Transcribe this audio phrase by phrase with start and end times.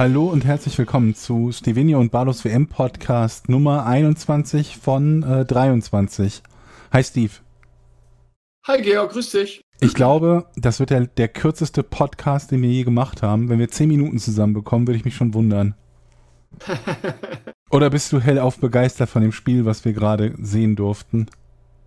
[0.00, 6.42] Hallo und herzlich willkommen zu Stevenio und Barlos WM Podcast Nummer 21 von äh, 23.
[6.90, 7.32] Hi Steve.
[8.66, 9.60] Hi Georg, grüß dich.
[9.82, 13.50] Ich glaube, das wird der, der kürzeste Podcast, den wir je gemacht haben.
[13.50, 15.74] Wenn wir 10 Minuten zusammenbekommen, würde ich mich schon wundern.
[17.70, 21.26] Oder bist du hellauf begeistert von dem Spiel, was wir gerade sehen durften?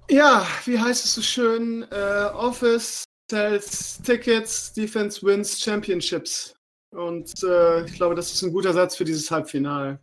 [0.07, 1.83] Ja, wie heißt es so schön?
[1.89, 6.53] Äh, Office sells Tickets, Defense wins Championships.
[6.93, 9.99] Und äh, ich glaube, das ist ein guter Satz für dieses Halbfinale.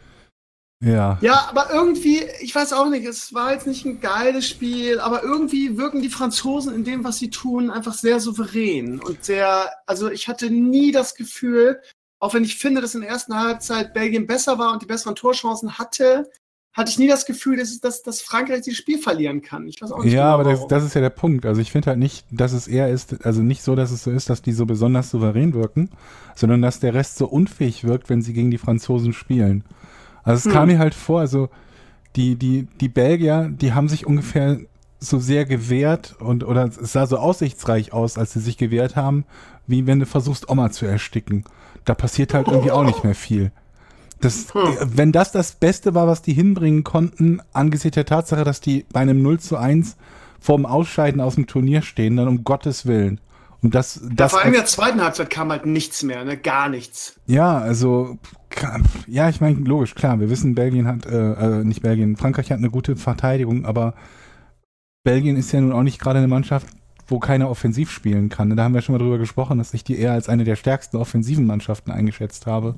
[0.82, 1.18] Ja.
[1.20, 5.22] Ja, aber irgendwie, ich weiß auch nicht, es war jetzt nicht ein geiles Spiel, aber
[5.22, 10.10] irgendwie wirken die Franzosen in dem, was sie tun, einfach sehr souverän und sehr, also
[10.10, 11.82] ich hatte nie das Gefühl,
[12.18, 15.16] auch wenn ich finde, dass in der ersten Halbzeit Belgien besser war und die besseren
[15.16, 16.30] Torchancen hatte,
[16.72, 19.66] hatte ich nie das Gefühl, dass, dass, dass Frankreich dieses Spiel verlieren kann.
[19.66, 20.12] Ich weiß auch nicht.
[20.12, 21.44] Ja, genau, aber das, das, ist ja der Punkt.
[21.44, 24.10] Also ich finde halt nicht, dass es eher ist, also nicht so, dass es so
[24.10, 25.90] ist, dass die so besonders souverän wirken,
[26.36, 29.64] sondern dass der Rest so unfähig wirkt, wenn sie gegen die Franzosen spielen.
[30.22, 30.52] Also es hm.
[30.52, 31.48] kam mir halt vor, also
[32.14, 34.58] die, die, die Belgier, die haben sich ungefähr
[35.00, 39.24] so sehr gewehrt und oder es sah so aussichtsreich aus, als sie sich gewehrt haben,
[39.66, 41.44] wie wenn du versuchst, Oma zu ersticken.
[41.84, 43.50] Da passiert halt irgendwie auch nicht mehr viel.
[44.20, 44.76] Das, hm.
[44.84, 49.00] Wenn das das Beste war, was die hinbringen konnten, angesichts der Tatsache, dass die bei
[49.00, 49.96] einem 0 zu 1
[50.38, 53.20] vorm Ausscheiden aus dem Turnier stehen, dann um Gottes Willen.
[53.62, 56.36] Und das, das ja, vor allem in der zweiten Halbzeit kam halt nichts mehr, ne?
[56.36, 57.16] Gar nichts.
[57.26, 58.18] Ja, also
[59.06, 62.58] ja, ich meine, logisch, klar, wir wissen, Belgien hat, äh, äh, nicht Belgien, Frankreich hat
[62.58, 63.94] eine gute Verteidigung, aber
[65.04, 66.66] Belgien ist ja nun auch nicht gerade eine Mannschaft,
[67.06, 68.54] wo keiner offensiv spielen kann.
[68.56, 70.96] Da haben wir schon mal drüber gesprochen, dass ich die eher als eine der stärksten
[70.96, 72.76] offensiven Mannschaften eingeschätzt habe.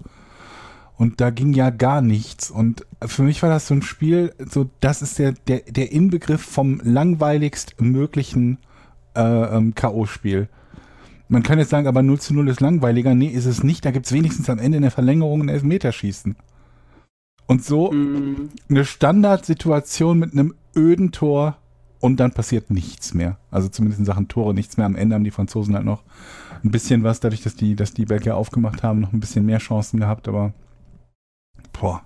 [0.97, 2.51] Und da ging ja gar nichts.
[2.51, 6.43] Und für mich war das so ein Spiel, so das ist der, der, der Inbegriff
[6.43, 8.59] vom langweiligst möglichen
[9.17, 10.49] äh, ähm, K.O.-Spiel.
[11.29, 13.15] Man kann jetzt sagen, aber 0 zu 0 ist langweiliger.
[13.15, 13.85] Nee, ist es nicht.
[13.85, 16.37] Da gibt es wenigstens am Ende in der Verlängerung ein Elfmeterschießen.
[17.47, 18.51] Und so mm.
[18.69, 21.57] eine Standardsituation mit einem öden Tor
[22.01, 23.39] und dann passiert nichts mehr.
[23.51, 24.87] Also zumindest in Sachen Tore nichts mehr.
[24.87, 26.03] Am Ende haben die Franzosen halt noch
[26.65, 29.59] ein bisschen was, dadurch, dass die, dass die Belgier aufgemacht haben, noch ein bisschen mehr
[29.59, 30.53] Chancen gehabt, aber
[31.73, 32.05] Boah.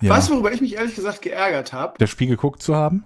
[0.00, 0.10] Ja.
[0.10, 1.94] Weißt du, worüber ich mich ehrlich gesagt geärgert habe?
[1.98, 3.04] Das Spiel geguckt zu haben?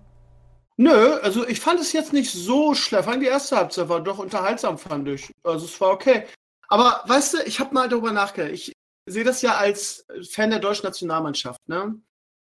[0.77, 3.09] Nö, also ich fand es jetzt nicht so schlecht.
[3.21, 5.33] Die erste Halbzeit war doch unterhaltsam, fand ich.
[5.43, 6.25] Also es war okay.
[6.69, 8.53] Aber weißt du, ich habe mal darüber nachgedacht.
[8.53, 8.73] Ich
[9.07, 12.01] sehe das ja als Fan der deutschen Nationalmannschaft, ne?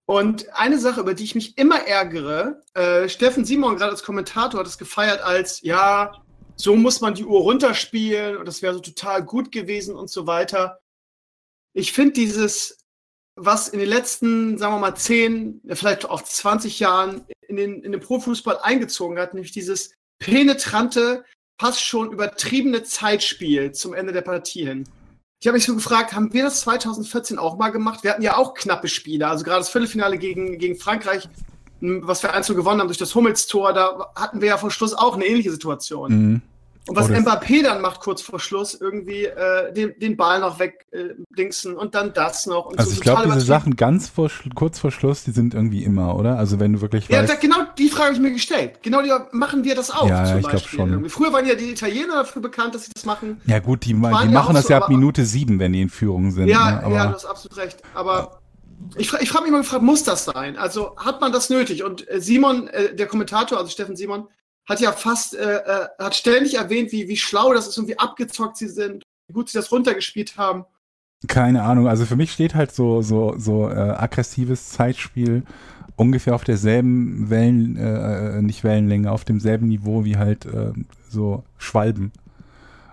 [0.08, 4.60] Und eine Sache, über die ich mich immer ärgere, äh, Steffen Simon gerade als Kommentator
[4.60, 6.12] hat es gefeiert als, ja,
[6.54, 10.28] so muss man die Uhr runterspielen und das wäre so total gut gewesen und so
[10.28, 10.78] weiter.
[11.74, 12.78] Ich finde dieses
[13.36, 17.92] was in den letzten, sagen wir mal, zehn, vielleicht auch 20 Jahren in den, in
[17.92, 21.24] den Profifußball eingezogen hat, nämlich dieses penetrante,
[21.60, 24.84] fast schon übertriebene Zeitspiel zum Ende der Partie hin.
[25.40, 28.02] Ich habe mich so gefragt, haben wir das 2014 auch mal gemacht?
[28.02, 31.28] Wir hatten ja auch knappe Spiele, also gerade das Viertelfinale gegen, gegen Frankreich,
[31.80, 35.14] was wir einzeln gewonnen haben durch das Hummels-Tor, da hatten wir ja vor Schluss auch
[35.14, 36.12] eine ähnliche Situation.
[36.12, 36.42] Mhm.
[36.88, 40.60] Und was oh, Mbappé dann macht kurz vor Schluss, irgendwie äh, den, den Ball noch
[40.60, 42.72] wegdingsen äh, und dann das noch.
[42.76, 46.16] also so ich glaube, diese Sachen ganz vor, kurz vor Schluss, die sind irgendwie immer,
[46.16, 46.38] oder?
[46.38, 48.82] Also wenn du wirklich Ja, da, genau die Frage habe ich mir gestellt.
[48.82, 50.78] Genau die machen wir das auch ja, zum ich Beispiel.
[50.78, 50.90] Schon.
[50.90, 51.10] Irgendwie.
[51.10, 53.40] Früher waren ja die Italiener dafür bekannt, dass sie das machen.
[53.46, 55.90] Ja gut, die, die machen ja das so, ja ab Minute sieben, wenn die in
[55.90, 56.46] Führung sind.
[56.46, 56.94] Ja, ne?
[56.94, 57.82] ja, du hast absolut recht.
[57.94, 58.40] Aber
[58.96, 60.56] ich, ich frage mich mal gefragt, muss das sein?
[60.56, 61.82] Also hat man das nötig?
[61.82, 64.28] Und äh, Simon, äh, der Kommentator, also Steffen Simon,
[64.66, 67.98] hat ja fast, äh, äh, hat ständig erwähnt, wie, wie schlau das ist und wie
[67.98, 70.64] abgezockt sie sind, wie gut sie das runtergespielt haben.
[71.28, 75.44] Keine Ahnung, also für mich steht halt so, so, so äh, aggressives Zeitspiel
[75.96, 80.72] ungefähr auf derselben Wellen, äh, äh nicht Wellenlänge, auf demselben Niveau wie halt äh,
[81.08, 82.12] so Schwalben.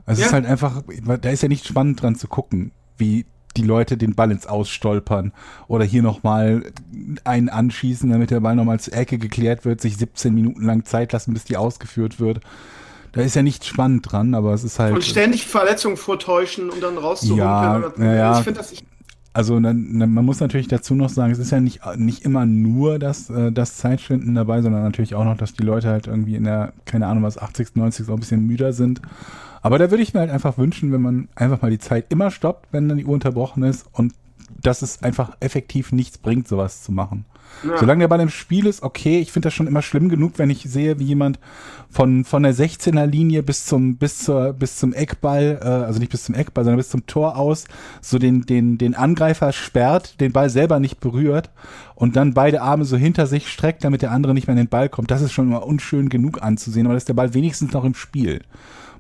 [0.06, 0.26] Also ja.
[0.26, 0.84] es ist halt einfach,
[1.22, 3.26] da ist ja nicht spannend dran zu gucken, wie
[3.58, 5.32] die Leute den Ball ins Ausstolpern
[5.68, 6.72] oder hier nochmal
[7.24, 11.14] einen anschießen, damit der Ball nochmal zur Ecke geklärt wird, sich 17 Minuten lang Zeit
[11.14, 12.40] lassen, bis die ausgeführt wird.
[13.12, 14.96] Da ist ja nichts spannend dran, aber es ist halt.
[14.96, 17.94] Und ständig Verletzungen vortäuschen, um dann rauszuholen.
[18.00, 18.38] Ja, ja.
[18.40, 18.72] Ich finde das.
[18.72, 18.84] Ich
[19.36, 23.00] also dann, man muss natürlich dazu noch sagen, es ist ja nicht, nicht immer nur
[23.00, 26.44] das, äh, das Zeitschinden dabei, sondern natürlich auch noch, dass die Leute halt irgendwie in
[26.44, 28.10] der, keine Ahnung was, 80., 90.
[28.10, 29.02] auch ein bisschen müder sind
[29.64, 32.30] aber da würde ich mir halt einfach wünschen, wenn man einfach mal die Zeit immer
[32.32, 34.14] stoppt, wenn dann die Uhr unterbrochen ist und
[34.62, 37.26] dass es einfach effektiv nichts bringt, sowas zu machen.
[37.66, 37.78] Ja.
[37.78, 40.50] Solange der Ball im Spiel ist, okay, ich finde das schon immer schlimm genug, wenn
[40.50, 41.40] ich sehe, wie jemand
[41.90, 46.12] von, von der 16er Linie bis zum, bis zur, bis zum Eckball, äh, also nicht
[46.12, 47.66] bis zum Eckball, sondern bis zum Tor aus,
[48.02, 51.52] so den, den, den Angreifer sperrt, den Ball selber nicht berührt
[51.96, 54.70] und dann beide Arme so hinter sich streckt, damit der andere nicht mehr in den
[54.70, 55.12] Ball kommt.
[55.12, 57.96] Das ist schon immer unschön genug anzusehen, aber das ist der Ball wenigstens noch im
[57.96, 58.42] Spiel.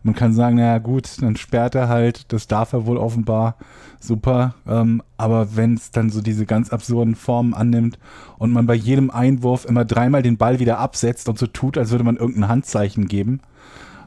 [0.03, 3.55] Man kann sagen, naja gut, dann sperrt er halt, das darf er wohl offenbar,
[4.01, 4.53] super.
[4.67, 7.97] Ähm, aber wenn es dann so diese ganz absurden Formen annimmt
[8.37, 11.91] und man bei jedem Einwurf immer dreimal den Ball wieder absetzt und so tut, als
[11.91, 13.39] würde man irgendein Handzeichen geben,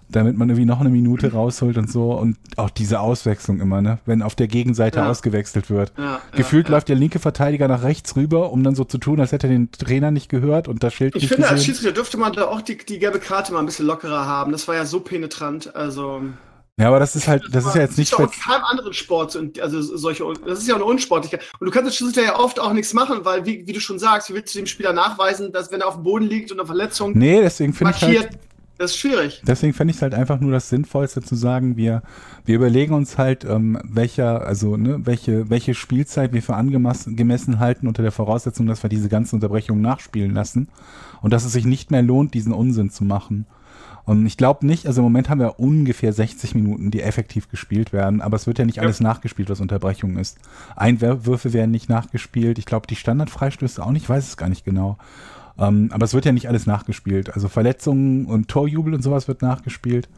[0.08, 2.12] damit man irgendwie noch eine Minute rausholt und so.
[2.12, 3.98] Und auch diese Auswechslung immer, ne?
[4.06, 5.10] Wenn auf der Gegenseite Ja.
[5.10, 5.92] ausgewechselt wird.
[5.98, 9.20] Ja, Gefühlt ja, läuft der linke Verteidiger nach rechts rüber, um dann so zu tun,
[9.20, 11.66] als hätte er den Trainer nicht gehört und das Schild Ich nicht finde, als gesehen.
[11.66, 14.52] Schiedsrichter dürfte man da auch die, die gelbe Karte mal ein bisschen lockerer haben.
[14.52, 15.74] Das war ja so penetrant.
[15.74, 16.22] Also.
[16.78, 19.32] Ja, aber das ist halt, das ist ja jetzt nicht auch in keinem anderen Sport,
[19.32, 21.40] so- also solche, das ist ja eine Unsportlichkeit.
[21.58, 23.98] Und du kannst als Schiedsrichter ja oft auch nichts machen, weil, wie, wie du schon
[23.98, 26.58] sagst, wie willst du dem Spieler nachweisen, dass wenn er auf dem Boden liegt und
[26.60, 28.38] eine Verletzung Nee, deswegen finde ich markiert, halt,
[28.78, 29.42] das ist schwierig.
[29.46, 32.02] deswegen fände ich es halt einfach nur das Sinnvollste zu sagen, wir,
[32.44, 37.58] wir überlegen uns halt, ähm, welcher, also, ne, welche, welche Spielzeit wir für angemessen gemessen
[37.58, 40.68] halten unter der Voraussetzung, dass wir diese ganzen Unterbrechungen nachspielen lassen
[41.22, 43.46] und dass es sich nicht mehr lohnt, diesen Unsinn zu machen.
[44.04, 47.92] Und ich glaube nicht, also im Moment haben wir ungefähr 60 Minuten, die effektiv gespielt
[47.92, 48.82] werden, aber es wird ja nicht Ja.
[48.82, 50.38] alles nachgespielt, was Unterbrechung ist.
[50.76, 54.64] Einwürfe werden nicht nachgespielt, ich glaube die Standardfreistöße auch nicht, ich weiß es gar nicht
[54.64, 54.96] genau.
[55.58, 57.34] Ähm, aber es wird ja nicht alles nachgespielt.
[57.34, 60.08] Also Verletzungen und Torjubel und sowas wird nachgespielt.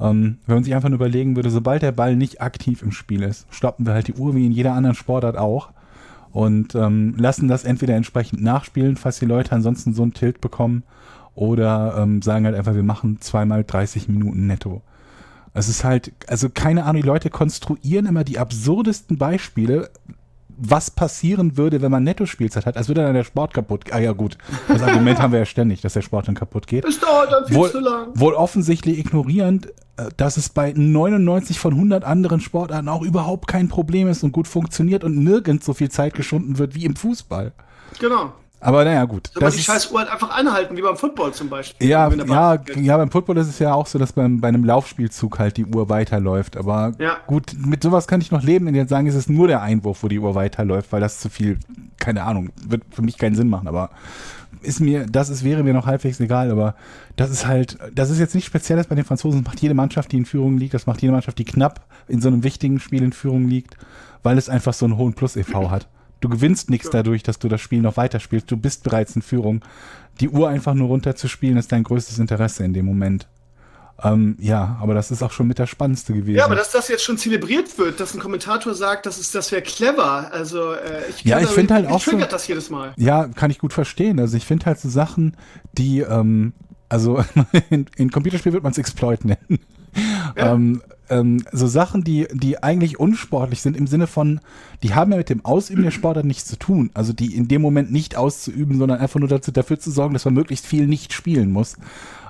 [0.00, 3.22] Ähm, wenn man sich einfach nur überlegen würde, sobald der Ball nicht aktiv im Spiel
[3.22, 5.70] ist, stoppen wir halt die Uhr wie in jeder anderen Sportart auch
[6.32, 10.82] und ähm, lassen das entweder entsprechend nachspielen, falls die Leute ansonsten so einen Tilt bekommen,
[11.34, 14.82] oder ähm, sagen halt einfach, wir machen zweimal 30 Minuten netto.
[15.52, 19.90] Es ist halt, also keine Ahnung, die Leute konstruieren immer die absurdesten Beispiele,
[20.56, 23.94] was passieren würde, wenn man Netto-Spielzeit hat, als würde dann der Sport kaputt gehen.
[23.94, 26.84] Ah ja gut, das Argument haben wir ja ständig, dass der Sport dann kaputt geht.
[26.84, 28.08] Es dauert dann viel Wohl, zu lang.
[28.14, 33.68] wohl offensichtlich ignorierend, äh, dass es bei 99 von 100 anderen Sportarten auch überhaupt kein
[33.68, 37.52] Problem ist und gut funktioniert und nirgends so viel Zeit geschunden wird wie im Fußball.
[38.00, 38.32] Genau.
[38.64, 39.28] Aber naja, gut.
[39.34, 41.86] Soll man die scheiß Uhr halt einfach anhalten, wie beim Football zum Beispiel.
[41.86, 45.38] ja, ja, ja, beim Football ist es ja auch so, dass beim, bei einem Laufspielzug
[45.38, 46.56] halt die Uhr weiterläuft.
[46.56, 47.18] Aber Ja.
[47.26, 50.02] gut, mit sowas kann ich noch leben, die jetzt sagen, es ist nur der Einwurf,
[50.02, 51.58] wo die Uhr weiterläuft, weil das zu viel,
[51.98, 53.90] keine Ahnung, wird für mich keinen Sinn machen, aber
[54.62, 56.74] ist mir, das ist, wäre mir noch halbwegs egal, aber
[57.16, 60.10] das ist halt, das ist jetzt nicht Spezielles bei den Franzosen, das macht jede Mannschaft,
[60.12, 63.02] die in Führung liegt, das macht jede Mannschaft, die knapp in so einem wichtigen Spiel
[63.02, 63.76] in Führung liegt,
[64.22, 65.88] weil es einfach so einen hohen Plus-EV hat.
[66.24, 69.60] Du gewinnst nichts dadurch, dass du das Spiel noch weiterspielst, du bist bereits in Führung.
[70.20, 73.28] Die Uhr einfach nur runterzuspielen, ist dein größtes Interesse in dem Moment.
[74.02, 76.38] Ähm, ja, aber das ist auch schon mit das Spannendste gewesen.
[76.38, 79.52] Ja, aber dass das jetzt schon zelebriert wird, dass ein Kommentator sagt, das, ist, das
[79.52, 80.32] wäre clever.
[80.32, 82.94] Also, äh, ich Ja, ich da- find halt auch so- triggert das jedes Mal.
[82.96, 84.18] Ja, kann ich gut verstehen.
[84.18, 85.36] Also ich finde halt so Sachen,
[85.76, 86.54] die, ähm,
[86.88, 87.22] also
[87.68, 89.58] in, in Computerspielen wird man es Exploit nennen.
[90.36, 94.40] Ähm, ähm, so Sachen, die, die eigentlich unsportlich sind im Sinne von,
[94.82, 96.90] die haben ja mit dem Ausüben der Sportart nichts zu tun.
[96.94, 100.24] Also die in dem Moment nicht auszuüben, sondern einfach nur dazu, dafür zu sorgen, dass
[100.24, 101.76] man möglichst viel nicht spielen muss.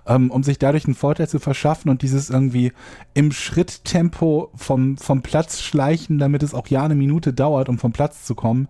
[0.06, 2.72] Ähm, um sich dadurch einen Vorteil zu verschaffen und dieses irgendwie
[3.14, 7.92] im Schritttempo vom, vom Platz schleichen, damit es auch ja eine Minute dauert, um vom
[7.92, 8.68] Platz zu kommen.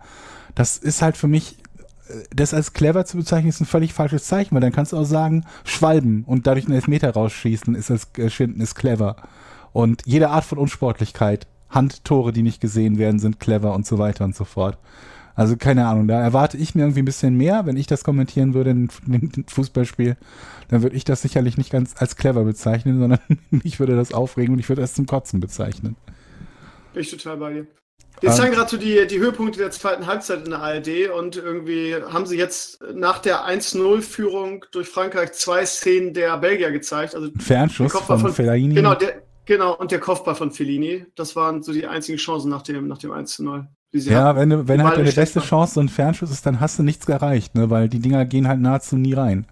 [0.54, 1.56] Das ist halt für mich
[2.34, 5.04] das als clever zu bezeichnen, ist ein völlig falsches Zeichen, weil dann kannst du auch
[5.04, 9.16] sagen, schwalben und dadurch einen Elfmeter rausschießen, ist das äh, Schinden ist clever.
[9.72, 14.24] Und jede Art von Unsportlichkeit, Handtore, die nicht gesehen werden, sind clever und so weiter
[14.24, 14.78] und so fort.
[15.34, 18.54] Also keine Ahnung, da erwarte ich mir irgendwie ein bisschen mehr, wenn ich das kommentieren
[18.54, 20.16] würde in einem Fußballspiel,
[20.68, 23.20] dann würde ich das sicherlich nicht ganz als clever bezeichnen, sondern
[23.50, 25.96] mich würde das aufregen und ich würde es zum Kotzen bezeichnen.
[26.92, 27.66] Bin ich total bei dir.
[28.20, 28.36] Wir Ähm.
[28.36, 32.26] zeigen gerade so die, die Höhepunkte der zweiten Halbzeit in der ARD und irgendwie haben
[32.26, 37.14] sie jetzt nach der 1-0-Führung durch Frankreich zwei Szenen der Belgier gezeigt.
[37.14, 38.74] Also Fernschuss Der Kopfball von, von- Fellaini.
[38.74, 41.06] genau, der, genau, und der Kopfball von Fellini.
[41.16, 43.66] Das waren so die einzigen Chancen nach dem, nach dem 1-0.
[43.92, 44.38] die sie Ja, hatten.
[44.40, 47.06] wenn, du, wenn halt deine beste Chance so ein Fernschuss ist, dann hast du nichts
[47.08, 47.68] erreicht, ne?
[47.70, 49.46] weil die Dinger gehen halt nahezu nie rein.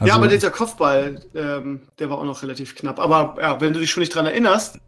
[0.00, 3.00] Also, ja, aber dieser Kopfball, ähm, der war auch noch relativ knapp.
[3.00, 4.78] Aber ja, wenn du dich schon nicht dran erinnerst,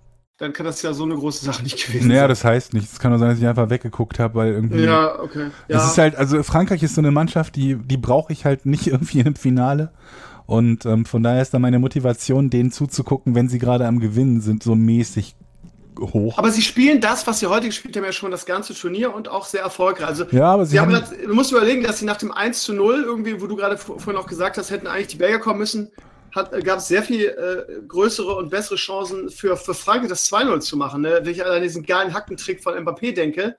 [0.41, 2.29] dann kann das ja so eine große Sache nicht gewesen naja, sein.
[2.31, 2.95] das heißt nichts.
[2.95, 4.81] Es kann nur sein, dass ich einfach weggeguckt habe, weil irgendwie.
[4.85, 5.51] Ja, okay.
[5.69, 5.79] Ja.
[5.79, 8.87] Es ist halt, also Frankreich ist so eine Mannschaft, die, die brauche ich halt nicht
[8.89, 9.93] irgendwie einem Finale.
[10.47, 14.41] Und ähm, von daher ist da meine Motivation, denen zuzugucken, wenn sie gerade am Gewinnen
[14.41, 15.37] sind, so mäßig
[16.01, 16.39] hoch.
[16.39, 19.29] aber sie spielen das, was sie heute gespielt haben, ja schon das ganze Turnier und
[19.29, 20.07] auch sehr erfolgreich.
[20.09, 22.63] Also ja, aber sie, Sie haben haben, du musst überlegen, dass sie nach dem 1
[22.63, 25.39] zu 0 irgendwie, wo du gerade vor- vorhin auch gesagt hast, hätten eigentlich die Belgier
[25.41, 25.91] kommen müssen,
[26.33, 30.77] gab es sehr viel äh, größere und bessere Chancen für, für Frankreich das 2-0 zu
[30.77, 31.03] machen.
[31.03, 31.21] Ne?
[31.23, 33.57] Wenn ich an diesen geilen Hackentrick von Mbappé denke,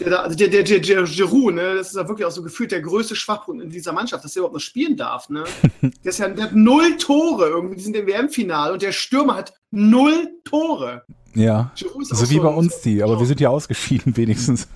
[0.00, 1.74] der, da, also der, der, der, der Giroud, ne?
[1.76, 4.40] das ist ja wirklich auch so gefühlt der größte Schwachpunkt in dieser Mannschaft, dass er
[4.40, 5.28] überhaupt noch spielen darf.
[5.28, 5.44] Ne?
[5.82, 9.36] der, ist ja, der hat null Tore irgendwie, die sind im WM-Finale und der Stürmer
[9.36, 11.04] hat null Tore.
[11.34, 11.72] ja.
[11.94, 14.68] Auch So wie bei uns die, aber wir sind ja ausgeschieden wenigstens.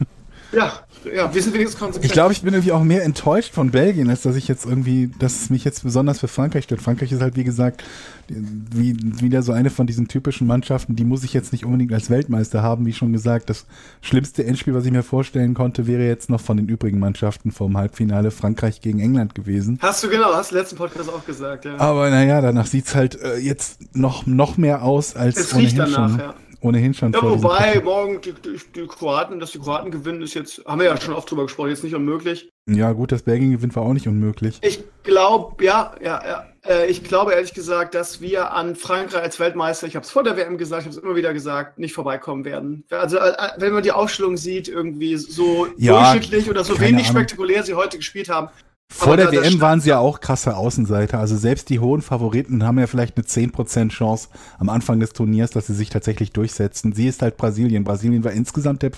[0.53, 0.81] Ja,
[1.15, 2.05] ja, wir sind wenigstens konsequent.
[2.05, 5.11] Ich glaube, ich bin irgendwie auch mehr enttäuscht von Belgien, als dass ich jetzt irgendwie,
[5.19, 6.83] dass es mich jetzt besonders für Frankreich stört.
[6.83, 7.83] Frankreich ist halt, wie gesagt,
[8.29, 12.11] wie, wieder so eine von diesen typischen Mannschaften, die muss ich jetzt nicht unbedingt als
[12.11, 13.51] Weltmeister haben, wie schon gesagt.
[13.51, 13.67] Das
[14.01, 17.77] schlimmste Endspiel, was ich mir vorstellen konnte, wäre jetzt noch von den übrigen Mannschaften vom
[17.77, 19.79] Halbfinale Frankreich gegen England gewesen.
[19.81, 21.79] Hast du genau, hast du letzten Podcast auch gesagt, ja.
[21.79, 25.77] Aber naja, danach sieht es halt äh, jetzt noch, noch mehr aus als es ohnehin
[25.77, 26.19] danach, schon.
[26.19, 27.13] Ja ohnehin schon.
[27.13, 30.87] Ja, wobei morgen die, die, die, Kroaten, dass die Kroaten gewinnen, ist jetzt, haben wir
[30.87, 32.51] ja schon oft drüber gesprochen, jetzt nicht unmöglich.
[32.69, 34.59] Ja, gut, dass Belgien gewinnt war auch nicht unmöglich.
[34.63, 36.47] Ich glaube, ja, ja, ja.
[36.65, 40.23] Äh, ich glaube ehrlich gesagt, dass wir an Frankreich als Weltmeister, ich habe es vor
[40.23, 42.85] der WM gesagt, ich habe es immer wieder gesagt, nicht vorbeikommen werden.
[42.91, 47.17] Also, äh, wenn man die Aufstellung sieht, irgendwie so ja, durchschnittlich oder so wenig Ahnung.
[47.17, 48.49] spektakulär sie heute gespielt haben,
[48.93, 51.19] vor der WM waren sie ja auch krasse Außenseiter.
[51.19, 55.51] Also selbst die hohen Favoriten haben ja vielleicht eine 10% Chance am Anfang des Turniers,
[55.51, 56.93] dass sie sich tatsächlich durchsetzen.
[56.93, 57.85] Sie ist halt Brasilien.
[57.85, 58.93] Brasilien war insgesamt der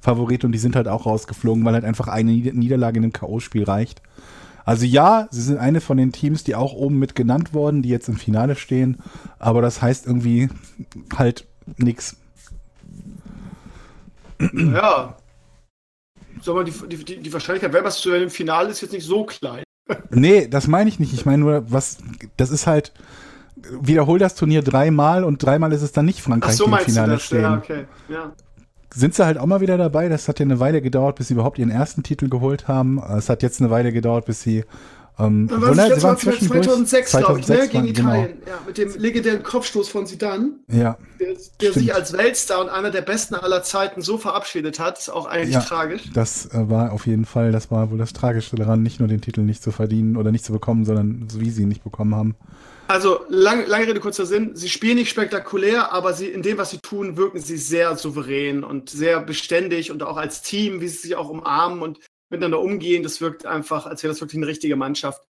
[0.00, 3.66] Favorit und die sind halt auch rausgeflogen, weil halt einfach eine Niederlage in einem K.O.-Spiel
[3.66, 4.02] reicht.
[4.64, 7.88] Also ja, sie sind eine von den Teams, die auch oben mit genannt wurden, die
[7.88, 8.98] jetzt im Finale stehen.
[9.38, 10.50] Aber das heißt irgendwie
[11.16, 11.46] halt
[11.78, 12.16] nichts.
[14.52, 15.16] Ja,
[16.42, 16.72] sag mal, die,
[17.04, 19.64] die, die Wahrscheinlichkeit, wer was zu einem Finale ist jetzt nicht so klein.
[20.10, 21.12] nee, das meine ich nicht.
[21.12, 21.98] Ich meine nur, was,
[22.36, 22.92] das ist halt,
[23.80, 26.78] wiederhol das Turnier dreimal und dreimal ist es dann nicht Frankreich, Ach so, die im
[26.78, 27.42] Finale stehen.
[27.42, 27.84] Ja, okay.
[28.08, 28.32] Ja.
[28.94, 30.08] Sind sie halt auch mal wieder dabei?
[30.08, 32.98] Das hat ja eine Weile gedauert, bis sie überhaupt ihren ersten Titel geholt haben.
[32.98, 34.64] Es hat jetzt eine Weile gedauert, bis sie
[35.18, 37.68] ähm, Dann war das waren 2006, 2006 glaube ich, ne?
[37.68, 38.26] gegen Italien.
[38.40, 38.50] Genau.
[38.50, 40.52] Ja, mit dem legendären Kopfstoß von Zidane.
[40.68, 40.96] Ja.
[41.20, 45.10] Der, der sich als Weltstar und einer der besten aller Zeiten so verabschiedet hat, ist
[45.10, 46.10] auch eigentlich ja, tragisch.
[46.14, 49.20] Das äh, war auf jeden Fall, das war wohl das Tragische daran, nicht nur den
[49.20, 52.14] Titel nicht zu verdienen oder nicht zu bekommen, sondern so wie sie ihn nicht bekommen
[52.14, 52.34] haben.
[52.88, 54.50] Also, lang, lange Rede, kurzer Sinn.
[54.54, 58.64] Sie spielen nicht spektakulär, aber sie, in dem, was sie tun, wirken sie sehr souverän
[58.64, 62.00] und sehr beständig und auch als Team, wie sie sich auch umarmen und
[62.32, 63.02] miteinander umgehen.
[63.02, 65.22] Das wirkt einfach, als wäre das wirklich eine richtige Mannschaft.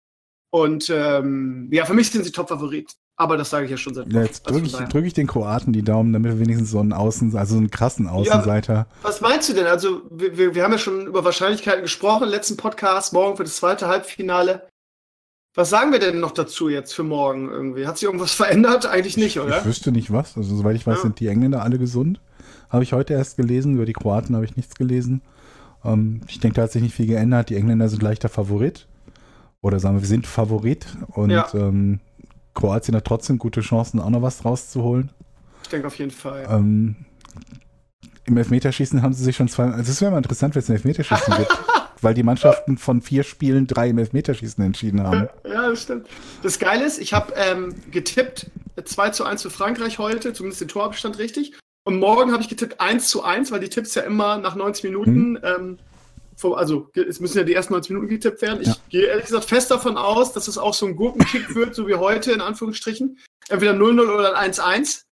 [0.51, 2.95] Und ähm, ja, für mich sind sie Top-Favorit.
[3.17, 5.73] Aber das sage ich ja schon seit ja, Jetzt drücke ich, drück ich den Kroaten
[5.73, 8.75] die Daumen, damit wir wenigstens so einen Außen, also einen krassen Außenseiter.
[8.75, 9.67] Ja, was meinst du denn?
[9.67, 13.45] Also, wir, wir, wir haben ja schon über Wahrscheinlichkeiten gesprochen im letzten Podcast, morgen für
[13.45, 14.67] das zweite Halbfinale.
[15.55, 17.87] Was sagen wir denn noch dazu jetzt für morgen irgendwie?
[17.87, 18.87] Hat sich irgendwas verändert?
[18.87, 19.59] Eigentlich nicht, oder?
[19.59, 20.37] Ich wüsste nicht was.
[20.37, 21.03] Also, soweit ich weiß, ja.
[21.03, 22.21] sind die Engländer alle gesund.
[22.71, 23.75] Habe ich heute erst gelesen.
[23.75, 25.21] Über die Kroaten habe ich nichts gelesen.
[25.85, 27.51] Ähm, ich denke, da hat sich nicht viel geändert.
[27.51, 28.87] Die Engländer sind leichter Favorit.
[29.61, 30.87] Oder sagen wir, wir sind Favorit.
[31.09, 31.49] Und ja.
[31.55, 32.01] ähm,
[32.55, 35.11] Kroatien hat trotzdem gute Chancen, auch noch was rauszuholen.
[35.63, 36.47] Ich denke auf jeden Fall.
[36.51, 36.97] Ähm,
[38.25, 39.65] Im Elfmeterschießen haben sie sich schon zwei.
[39.65, 41.59] Also es wäre mal interessant, wenn es ein Elfmeterschießen gibt.
[42.03, 45.29] Weil die Mannschaften von vier Spielen drei im Elfmeterschießen entschieden haben.
[45.47, 46.09] Ja, das stimmt.
[46.43, 48.51] Das Geile ist, ich habe ähm, getippt
[48.85, 51.53] 2 zu 1 für Frankreich heute, zumindest den Torabstand richtig.
[51.85, 54.85] Und morgen habe ich getippt 1 zu 1, weil die Tipps ja immer nach 90
[54.85, 55.39] Minuten, hm.
[55.43, 55.79] ähm,
[56.55, 58.63] also es müssen ja die ersten 90 Minuten getippt werden.
[58.63, 58.77] Ich ja.
[58.89, 61.95] gehe ehrlich gesagt fest davon aus, dass es auch so ein Gurkenkick wird, so wie
[61.95, 63.19] heute in Anführungsstrichen.
[63.49, 65.03] Entweder 0-0 oder 1-1.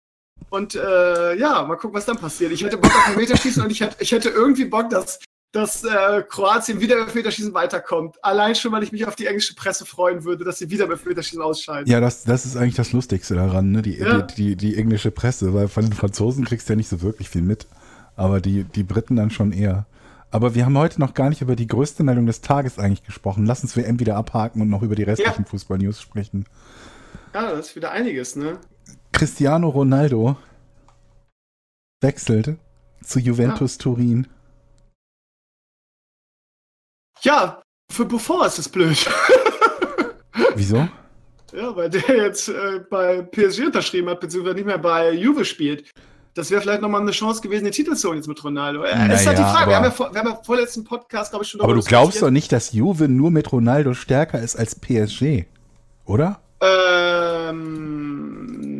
[0.49, 2.51] Und äh, ja, mal gucken, was dann passiert.
[2.51, 5.19] Ich hätte Bock auf ein Meterschießen und ich hätte, ich hätte irgendwie Bock, dass
[5.51, 8.23] dass äh, Kroatien wieder im Elfmeterschießen weiterkommt.
[8.23, 10.91] Allein schon, weil ich mich auf die englische Presse freuen würde, dass sie wieder im
[10.91, 11.91] Elfmeterschießen ausscheiden.
[11.91, 13.81] Ja, das, das ist eigentlich das Lustigste daran, ne?
[13.81, 14.21] die, ja.
[14.21, 17.29] die, die, die, englische Presse, weil von den Franzosen kriegst du ja nicht so wirklich
[17.29, 17.67] viel mit.
[18.15, 19.87] Aber die, die Briten dann schon eher.
[20.31, 23.45] Aber wir haben heute noch gar nicht über die größte Meldung des Tages eigentlich gesprochen.
[23.45, 25.49] Lass uns WM wieder abhaken und noch über die restlichen ja.
[25.49, 26.45] Fußball-News sprechen.
[27.33, 28.57] Ja, das ist wieder einiges, ne?
[29.11, 30.37] Cristiano Ronaldo
[31.99, 32.57] wechselt
[33.03, 33.83] zu Juventus ja.
[33.83, 34.27] Turin.
[37.23, 37.61] Ja,
[37.91, 38.97] für Buffon ist das blöd.
[40.55, 40.87] Wieso?
[41.53, 45.91] Ja, weil der jetzt äh, bei PSG unterschrieben hat, beziehungsweise nicht mehr bei Juve spielt.
[46.33, 48.83] Das wäre vielleicht nochmal eine Chance gewesen, den Titel zu holen jetzt mit Ronaldo.
[48.83, 49.69] Äh, naja, ist halt die Frage.
[49.69, 52.21] Wir haben, ja vor, wir haben ja vorletzten Podcast, glaube ich, schon Aber du glaubst
[52.21, 55.43] doch nicht, dass Juve nur mit Ronaldo stärker ist als PSG,
[56.05, 56.39] oder?
[56.61, 57.65] Ähm,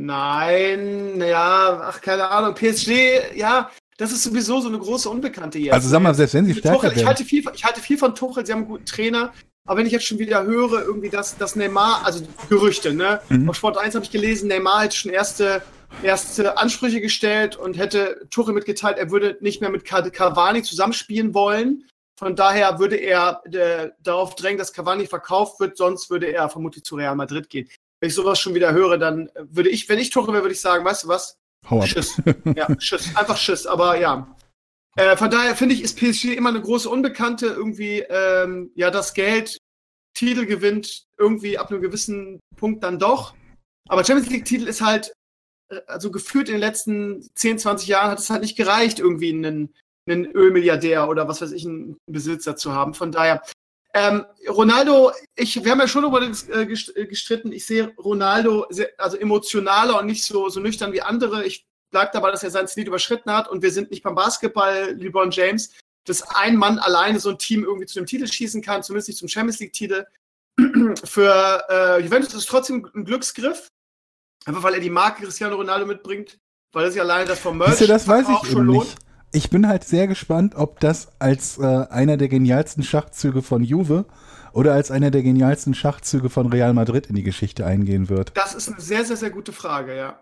[0.06, 2.56] nein, naja, ach, keine Ahnung.
[2.56, 3.70] PSG, ja,
[4.02, 5.74] das ist sowieso so eine große Unbekannte jetzt.
[5.74, 8.16] Also sag mal, selbst wenn sie stärker Tuchel, ich halte, viel, ich halte viel von
[8.16, 9.32] Tuchel, sie haben einen guten Trainer.
[9.68, 13.22] Aber wenn ich jetzt schon wieder höre, irgendwie, dass, dass Neymar, also Gerüchte, ne?
[13.30, 13.48] Mhm.
[13.48, 15.62] Auf Sport 1 habe ich gelesen, Neymar hätte schon erste,
[16.02, 21.86] erste Ansprüche gestellt und hätte Tuchel mitgeteilt, er würde nicht mehr mit Cavani zusammenspielen wollen.
[22.18, 26.84] Von daher würde er äh, darauf drängen, dass Cavani verkauft wird, sonst würde er vermutlich
[26.84, 27.70] zu Real Madrid gehen.
[28.00, 30.62] Wenn ich sowas schon wieder höre, dann würde ich, wenn ich Tuchel wäre, würde ich
[30.62, 31.38] sagen, weißt du was?
[31.70, 31.88] Hau ab.
[31.88, 32.22] Schiss.
[32.56, 33.16] Ja, Schiss.
[33.16, 33.66] Einfach Schiss.
[33.66, 34.36] Aber ja.
[34.98, 37.48] Äh, von daher finde ich, ist PSG immer eine große Unbekannte.
[37.48, 39.58] Irgendwie, ähm, ja, das Geld,
[40.14, 43.34] Titel gewinnt irgendwie ab einem gewissen Punkt dann doch.
[43.88, 45.14] Aber Champions League-Titel ist halt,
[45.70, 49.34] äh, also gefühlt in den letzten 10, 20 Jahren hat es halt nicht gereicht, irgendwie
[49.34, 49.74] einen, einen
[50.10, 52.94] einen Ölmilliardär oder was weiß ich, einen Besitzer zu haben.
[52.94, 53.42] Von daher,
[53.94, 57.52] ähm, Ronaldo, ich, wir haben ja schon über das äh, äh, gestritten.
[57.52, 61.46] Ich sehe Ronaldo sehr, also emotionaler und nicht so, so nüchtern wie andere.
[61.46, 64.96] Ich bleibe dabei, dass er sein Ziel überschritten hat und wir sind nicht beim Basketball,
[64.98, 65.74] LeBron James,
[66.06, 69.20] dass ein Mann alleine so ein Team irgendwie zu dem Titel schießen kann, zumindest nicht
[69.20, 70.06] zum Champions League-Titel.
[71.04, 73.68] Für äh, Juventus ist es trotzdem ein Glücksgriff,
[74.46, 76.38] einfach weil er die Marke Cristiano Ronaldo mitbringt,
[76.72, 78.86] weil er sich alleine das vom Merch das weiß ich schon lohnt.
[78.86, 79.11] Nicht.
[79.34, 84.06] Ich bin halt sehr gespannt, ob das als äh, einer der genialsten Schachzüge von Juve
[84.52, 88.36] oder als einer der genialsten Schachzüge von Real Madrid in die Geschichte eingehen wird.
[88.36, 90.20] Das ist eine sehr, sehr, sehr gute Frage, ja.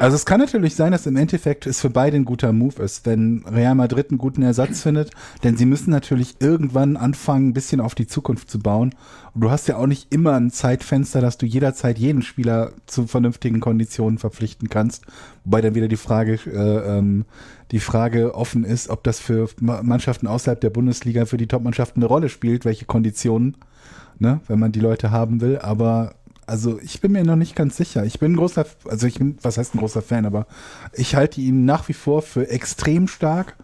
[0.00, 3.04] Also es kann natürlich sein, dass im Endeffekt es für beide ein guter Move ist,
[3.04, 5.10] wenn Real Madrid einen guten Ersatz findet,
[5.42, 8.94] denn sie müssen natürlich irgendwann anfangen, ein bisschen auf die Zukunft zu bauen.
[9.34, 13.06] Und du hast ja auch nicht immer ein Zeitfenster, dass du jederzeit jeden Spieler zu
[13.08, 15.04] vernünftigen Konditionen verpflichten kannst.
[15.44, 17.24] Wobei dann wieder die Frage, äh, ähm,
[17.72, 22.08] die Frage offen ist, ob das für Mannschaften außerhalb der Bundesliga für die Topmannschaften eine
[22.08, 23.56] Rolle spielt, welche Konditionen,
[24.18, 25.58] ne, wenn man die Leute haben will.
[25.58, 26.14] Aber
[26.48, 28.04] also ich bin mir noch nicht ganz sicher.
[28.04, 30.46] Ich bin ein großer, also ich bin, was heißt ein großer Fan, aber
[30.94, 33.54] ich halte ihn nach wie vor für extrem stark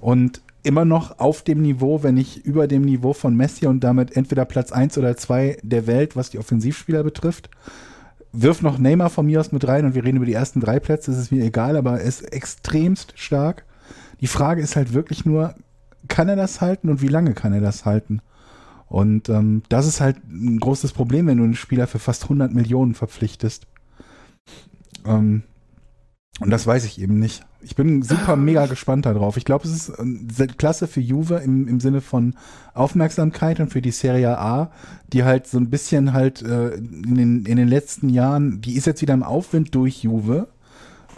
[0.00, 4.16] und immer noch auf dem Niveau, wenn nicht über dem Niveau von Messi und damit
[4.16, 7.48] entweder Platz 1 oder 2 der Welt, was die Offensivspieler betrifft.
[8.32, 10.80] Wirf noch Neymar von mir aus mit rein und wir reden über die ersten drei
[10.80, 13.64] Plätze, das ist mir egal, aber er ist extremst stark.
[14.20, 15.54] Die Frage ist halt wirklich nur,
[16.08, 18.20] kann er das halten und wie lange kann er das halten?
[18.92, 22.52] Und ähm, das ist halt ein großes Problem, wenn du einen Spieler für fast 100
[22.52, 23.66] Millionen verpflichtest.
[25.06, 25.44] Ähm,
[26.40, 27.42] und das weiß ich eben nicht.
[27.62, 29.38] Ich bin super mega gespannt darauf.
[29.38, 32.34] Ich glaube, es ist äh, klasse für Juve im, im Sinne von
[32.74, 34.70] Aufmerksamkeit und für die Serie A,
[35.10, 38.86] die halt so ein bisschen halt äh, in, den, in den letzten Jahren, die ist
[38.86, 40.48] jetzt wieder im Aufwind durch Juve,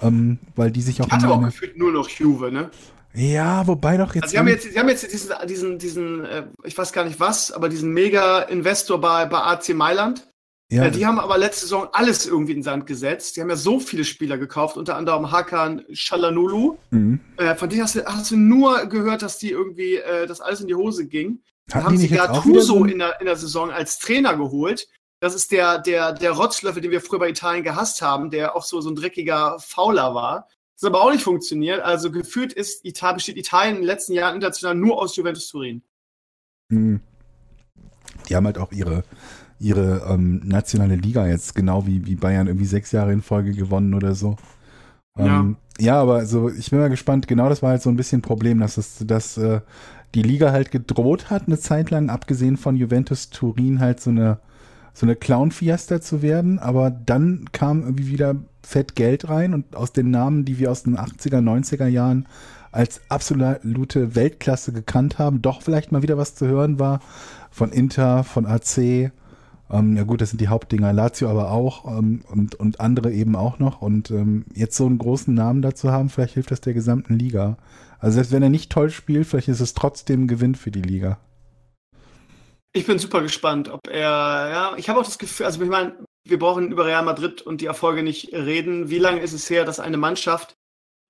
[0.00, 1.08] ähm, weil die sich auch.
[1.08, 2.70] Ich hatte auch gefühlt nur noch Juve, ne?
[3.14, 4.24] Ja, wobei doch jetzt.
[4.24, 7.20] Also sie, haben jetzt sie haben jetzt diesen, diesen, diesen äh, ich weiß gar nicht
[7.20, 10.26] was, aber diesen Mega-Investor bei, bei AC Mailand.
[10.70, 10.86] Ja.
[10.86, 13.36] Äh, die haben aber letzte Saison alles irgendwie in Sand gesetzt.
[13.36, 16.76] Die haben ja so viele Spieler gekauft, unter anderem Hakan Shalanulu.
[16.90, 17.20] Mhm.
[17.36, 20.60] Äh, von denen hast du, hast du nur gehört, dass die irgendwie, äh, dass alles
[20.60, 21.40] in die Hose ging.
[21.68, 24.88] Da haben sie Gattuso so in, der, in der Saison als Trainer geholt.
[25.20, 28.64] Das ist der, der, der Rotzlöffel, den wir früher bei Italien gehasst haben, der auch
[28.64, 30.48] so, so ein dreckiger Fauler war.
[30.74, 31.80] Das aber auch nicht funktioniert.
[31.80, 35.82] Also gefühlt ist Italien, besteht Italien in den letzten Jahren international nur aus Juventus Turin.
[36.70, 37.00] Hm.
[38.28, 39.04] Die haben halt auch ihre,
[39.58, 43.94] ihre ähm, nationale Liga jetzt, genau wie, wie Bayern irgendwie sechs Jahre in Folge gewonnen
[43.94, 44.36] oder so.
[45.16, 45.84] Ähm, ja.
[45.84, 48.22] ja, aber also ich bin mal gespannt, genau das war halt so ein bisschen ein
[48.22, 49.60] Problem, dass es, dass äh,
[50.14, 54.38] die Liga halt gedroht hat, eine Zeit lang, abgesehen von Juventus Turin, halt so eine,
[54.94, 59.92] so eine Clown-Fiesta zu werden, aber dann kam irgendwie wieder fett Geld rein und aus
[59.92, 62.26] den Namen, die wir aus den 80er, 90er Jahren
[62.72, 67.00] als absolute Weltklasse gekannt haben, doch vielleicht mal wieder was zu hören war
[67.50, 69.12] von Inter, von AC.
[69.70, 73.36] Ähm, ja gut, das sind die Hauptdinger, Lazio aber auch ähm, und, und andere eben
[73.36, 73.80] auch noch.
[73.80, 77.58] Und ähm, jetzt so einen großen Namen dazu haben, vielleicht hilft das der gesamten Liga.
[77.98, 80.82] Also selbst wenn er nicht toll spielt, vielleicht ist es trotzdem ein Gewinn für die
[80.82, 81.18] Liga.
[82.76, 85.94] Ich bin super gespannt, ob er, ja, ich habe auch das Gefühl, also ich meine,
[86.24, 88.90] wir brauchen über Real Madrid und die Erfolge nicht reden.
[88.90, 90.56] Wie lange ist es her, dass eine Mannschaft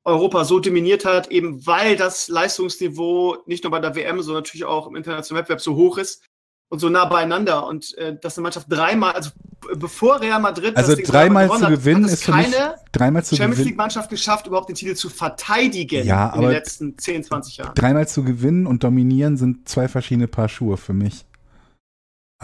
[0.04, 4.66] Europa so dominiert hat, eben weil das Leistungsniveau nicht nur bei der WM, sondern natürlich
[4.66, 6.22] auch im internationalen Wettbewerb so hoch ist
[6.68, 9.30] und so nah beieinander und äh, dass eine Mannschaft dreimal, also
[9.74, 14.10] bevor Real Madrid also dreimal zu gewinnen hat, ist keine dreimal zu Champions League Mannschaft
[14.10, 17.74] geschafft, überhaupt den Titel zu verteidigen ja, in den letzten 10, 20 Jahren.
[17.74, 21.24] Dreimal zu gewinnen und dominieren sind zwei verschiedene Paar Schuhe für mich.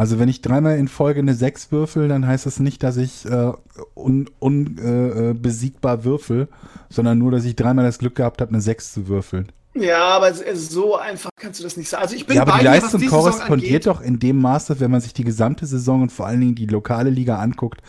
[0.01, 3.27] Also wenn ich dreimal in Folge eine 6 würfel, dann heißt das nicht, dass ich
[3.27, 3.53] äh,
[3.93, 6.49] unbesiegbar un, äh, äh würfel,
[6.89, 9.53] sondern nur, dass ich dreimal das Glück gehabt habe, eine 6 zu würfeln.
[9.75, 12.03] Ja, aber so einfach kannst du das nicht sagen.
[12.03, 15.13] Also ich bin ja, aber die Leistung korrespondiert doch in dem Maße, wenn man sich
[15.13, 17.83] die gesamte Saison und vor allen Dingen die lokale Liga anguckt,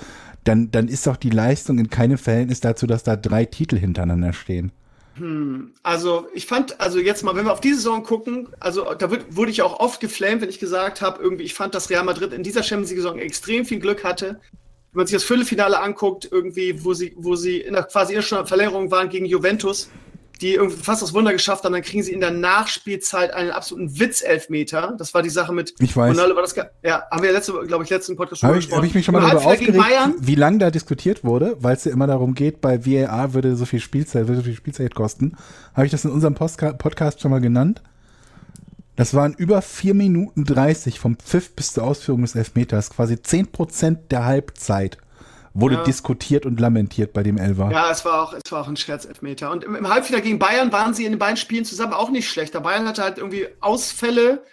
[0.43, 4.33] dann, dann ist doch die Leistung in keinem Verhältnis dazu, dass da drei Titel hintereinander
[4.33, 4.73] stehen.
[5.21, 9.11] Hm, also ich fand, also jetzt mal, wenn wir auf die Saison gucken, also da
[9.11, 12.03] wird, wurde ich auch oft geflamed, wenn ich gesagt habe, irgendwie, ich fand, dass Real
[12.03, 14.39] Madrid in dieser Champions League-Saison extrem viel Glück hatte.
[14.91, 18.23] Wenn man sich das Viertelfinale anguckt, irgendwie, wo sie, wo sie in der quasi in
[18.27, 19.91] der Verlängerung waren gegen Juventus,
[20.41, 23.99] die irgendwie fast das Wunder geschafft haben, dann kriegen sie in der Nachspielzeit einen absoluten
[23.99, 24.95] Witzelfmeter.
[24.97, 26.11] Das war die Sache mit ich weiß.
[26.11, 26.35] Ronaldo.
[26.35, 28.77] War das, ja, haben wir letzte, glaube ich, letzten Podcast schon hab gesprochen.
[28.77, 29.79] Habe ich mich schon mal darüber aufgeregt,
[30.19, 33.65] wie lange da diskutiert wurde, weil es ja immer darum geht, bei VAR würde so
[33.65, 35.37] viel Spielzeit, würde so viel Spielzeit kosten.
[35.73, 37.81] Habe ich das in unserem Postka Podcast schon mal genannt?
[38.95, 43.97] Das waren über 4 Minuten 30 vom Pfiff bis zur Ausführung des Elfmeters, quasi 10%
[44.09, 44.97] der Halbzeit
[45.53, 45.83] wurde Ja.
[45.83, 47.69] diskutiert und lamentiert bei dem Elfer.
[47.71, 49.51] Ja, es war auch, es war auch ein Scherzelfmeter.
[49.51, 52.29] Und im, im Halbfinale gegen Bayern waren sie in den beiden Spielen zusammen auch nicht
[52.29, 52.61] schlechter.
[52.61, 54.43] Bayern hatte halt irgendwie Ausfälle,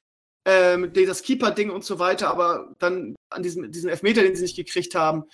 [0.45, 4.57] ähm, das Keeper-Ding und so weiter, aber dann an diesem, diesen Elfmeter, den sie nicht
[4.57, 5.25] gekriegt haben,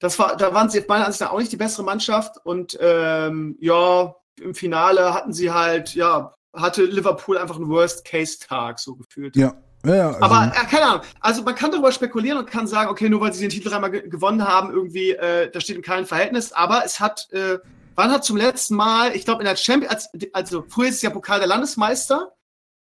[0.00, 2.36] das war, da waren sie meiner Ansicht nach auch nicht die bessere Mannschaft.
[2.44, 8.96] Und ähm, ja, im Finale hatten sie halt, ja, hatte Liverpool einfach einen Worst-Case-Tag, so
[8.96, 9.36] gefühlt.
[9.36, 11.02] Ja, ja, also, Aber äh, keine Ahnung.
[11.20, 13.90] Also man kann darüber spekulieren und kann sagen, okay, nur weil sie den Titel dreimal
[13.90, 16.52] ge gewonnen haben, irgendwie, äh, das steht in keinem Verhältnis.
[16.52, 17.58] Aber es hat, äh,
[17.96, 21.02] wann hat zum letzten Mal, ich glaube in der Champions, als, also früher ist es
[21.02, 22.32] ja Pokal der Landesmeister.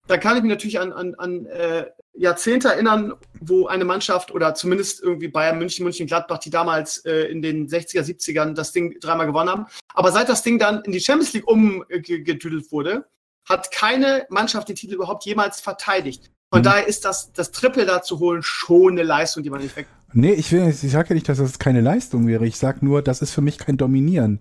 [0.06, 4.54] Da kann ich mich natürlich an, an, an äh, Jahrzehnte erinnern, wo eine Mannschaft oder
[4.54, 9.00] zumindest irgendwie Bayern München, München Gladbach, die damals äh, in den 60er, 70ern das Ding
[9.00, 9.66] dreimal gewonnen haben.
[9.94, 13.06] Aber seit das Ding dann in die Champions League umgedüdelt wurde,
[13.48, 16.30] hat keine Mannschaft den Titel überhaupt jemals verteidigt.
[16.54, 16.64] Von Mhm.
[16.64, 19.86] daher ist das, das Triple da zu holen schon eine Leistung, die man nicht weg.
[20.12, 22.46] Nee, ich, will, ich sage ja nicht, dass das keine Leistung wäre.
[22.46, 24.38] Ich sage nur, das ist für mich kein Dominieren.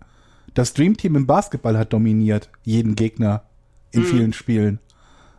[0.54, 3.42] Das Dream Team im Basketball hat dominiert, jeden Gegner
[3.92, 4.06] in Mhm.
[4.06, 4.78] vielen Spielen.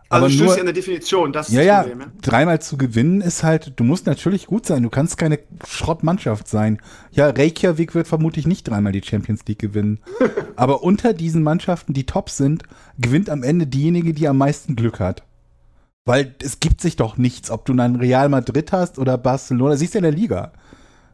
[0.09, 2.01] Also Aber nur, ja in der Definition, das ist ja, ja, Problem.
[2.01, 2.07] Ja.
[2.23, 4.83] dreimal zu gewinnen ist halt, du musst natürlich gut sein.
[4.83, 6.79] Du kannst keine Schrottmannschaft sein.
[7.13, 10.01] Ja, Reykjavik wird vermutlich nicht dreimal die Champions League gewinnen.
[10.57, 12.65] Aber unter diesen Mannschaften, die top sind,
[12.99, 15.23] gewinnt am Ende diejenige, die am meisten Glück hat.
[16.05, 19.77] Weil es gibt sich doch nichts, ob du dann Real Madrid hast oder Barcelona.
[19.77, 20.53] Siehst du in der Liga.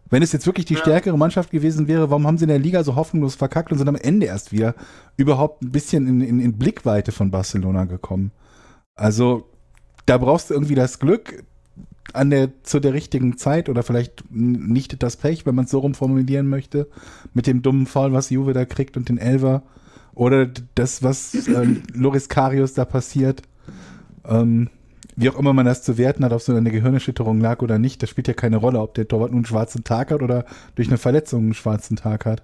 [0.08, 0.80] Wenn es jetzt wirklich die Ja.
[0.80, 3.88] stärkere Mannschaft gewesen wäre, warum haben sie in der Liga so hoffnungslos verkackt und sind
[3.88, 4.74] am Ende erst wieder
[5.16, 8.32] überhaupt ein bisschen in, in, in Blickweite von Barcelona gekommen?
[8.96, 9.46] Also,
[10.06, 11.44] da brauchst du irgendwie das Glück
[12.12, 15.78] an der, zu der richtigen Zeit oder vielleicht nicht das Pech, wenn man es so
[15.78, 16.88] rum formulieren möchte,
[17.32, 19.62] mit dem dummen Foul, was Juve da kriegt und den Elver.
[20.14, 23.42] Oder das, was äh, Loris Karius da passiert.
[24.24, 24.68] Ähm,
[25.20, 28.02] wie auch immer man das zu werten hat, ob so eine Gehirnerschütterung lag oder nicht,
[28.02, 30.88] das spielt ja keine Rolle, ob der Torwart nun einen schwarzen Tag hat oder durch
[30.88, 32.42] eine Verletzung einen schwarzen Tag hat.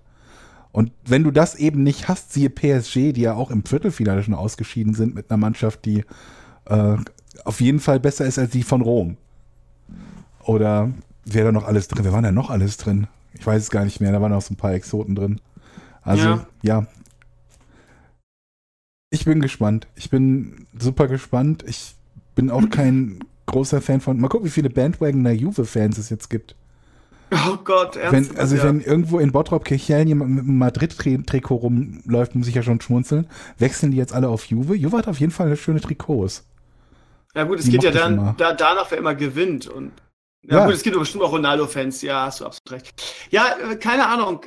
[0.72, 4.34] Und wenn du das eben nicht hast, siehe PSG, die ja auch im Viertelfinale schon
[4.34, 6.04] ausgeschieden sind mit einer Mannschaft, die
[6.66, 6.96] äh,
[7.46, 9.16] auf jeden Fall besser ist als die von Rom.
[10.44, 10.90] Oder
[11.24, 12.04] wer da noch alles drin?
[12.04, 13.06] Wer war da noch alles drin?
[13.38, 15.40] Ich weiß es gar nicht mehr, da waren auch so ein paar Exoten drin.
[16.02, 16.46] Also, Ja.
[16.62, 16.86] ja.
[19.08, 19.86] Ich bin gespannt.
[19.94, 21.64] Ich bin super gespannt.
[21.66, 21.95] Ich
[22.36, 24.20] bin auch kein großer Fan von.
[24.20, 26.54] Mal gucken, wie viele Bandwagoner Juve-Fans es jetzt gibt.
[27.32, 28.30] Oh Gott, ernsthaft.
[28.30, 28.64] Wenn, also ja.
[28.64, 33.26] wenn irgendwo in Bottrop Kirchhellen jemand mit einem Madrid-Trikot rumläuft, muss ich ja schon schmunzeln.
[33.58, 34.76] Wechseln die jetzt alle auf Juve?
[34.76, 36.44] Juve hat auf jeden Fall schöne Trikots.
[37.34, 39.66] ja gut, es die geht ja dann da, danach, wer immer gewinnt.
[39.66, 39.90] Und
[40.42, 40.66] ja, Ja.
[40.66, 43.26] gut, es gibt bestimmt auch Ronaldo-Fans, ja, hast du absolut recht.
[43.30, 44.46] Ja, äh, keine Ahnung.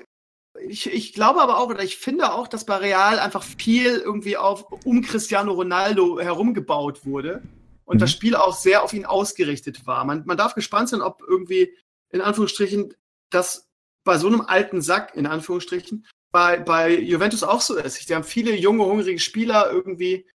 [0.68, 4.38] Ich, ich glaube aber auch, oder ich finde auch, dass bei Real einfach viel irgendwie
[4.38, 7.42] auf um Cristiano Ronaldo herumgebaut wurde
[7.90, 8.00] und Mhm.
[8.02, 10.06] das Spiel auch sehr auf ihn ausgerichtet war.
[10.06, 11.76] Man, man darf gespannt sein, ob irgendwie
[12.12, 12.94] in Anführungsstrichen
[13.32, 13.68] das
[14.04, 18.08] bei so einem alten Sack, in Anführungsstrichen, bei, bei Juventus auch so ist.
[18.08, 20.28] Die haben viele junge, hungrige Spieler irgendwie.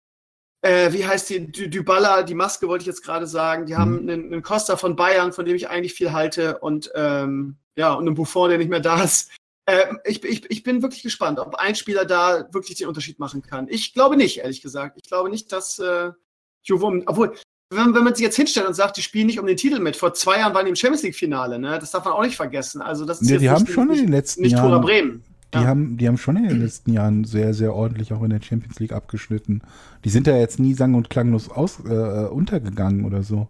[0.62, 1.52] Äh, wie heißt die?
[1.52, 3.66] Dy- Dybala, die Maske wollte ich jetzt gerade sagen.
[3.66, 6.58] Die haben einen, einen Costa von Bayern, von dem ich eigentlich viel halte.
[6.58, 9.30] Und ähm, ja, und einen Buffon, der nicht mehr da ist.
[9.66, 13.42] Ähm, ich, ich, ich bin wirklich gespannt, ob ein Spieler da wirklich den Unterschied machen
[13.42, 13.68] kann.
[13.68, 14.96] Ich glaube nicht, ehrlich gesagt.
[15.02, 16.12] Ich glaube nicht, dass äh,
[16.70, 17.34] Um- obwohl,
[17.74, 19.96] wenn, wenn man sich jetzt hinstellt und sagt, die spielen nicht um den Titel mit.
[19.96, 21.78] Vor zwei Jahren waren die im Champions League-Finale, ne?
[21.78, 22.82] Das darf man auch nicht vergessen.
[22.82, 25.24] Also, das ist Ja, jetzt die haben nicht, schon in den letzten nicht Jahren Bremen.
[25.54, 25.64] Die, Ja.
[25.66, 28.78] haben, die haben schon in den letzten Jahren sehr, sehr ordentlich auch in der Champions
[28.80, 29.62] League abgeschnitten.
[30.04, 33.48] Die sind da jetzt nie sang- und klanglos aus, äh, untergegangen oder so.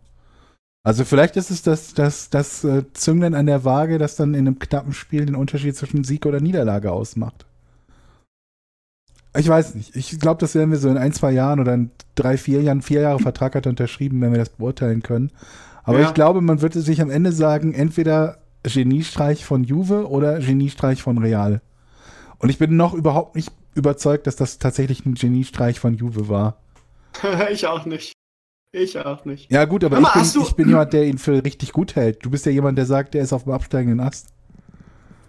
[0.84, 4.48] Also vielleicht ist es das, das, das äh, Zünglein an der Waage, das dann in
[4.48, 7.46] einem knappen Spiel den Unterschied zwischen Sieg oder Niederlage ausmacht.
[9.36, 9.96] Ich weiß nicht.
[9.96, 12.82] Ich glaube, das werden wir so in ein, zwei Jahren oder in drei, vier Jahren,
[12.82, 15.30] vier Jahre Vertrag hat er unterschrieben, wenn wir das beurteilen können.
[15.84, 16.08] Aber Ja.
[16.08, 21.18] ich glaube, man würde sich am Ende sagen, entweder Geniestreich von Juve oder Geniestreich von
[21.18, 21.60] Real.
[22.38, 26.58] Und ich bin noch überhaupt nicht überzeugt, dass das tatsächlich ein Geniestreich von Juve war.
[27.50, 28.12] ich auch nicht.
[28.74, 29.50] Ich auch nicht.
[29.50, 32.24] Ja, gut, aber mal, ich, bin, ich bin jemand, der ihn für richtig gut hält.
[32.24, 34.28] Du bist ja jemand, der sagt, der ist auf dem absteigenden Ast.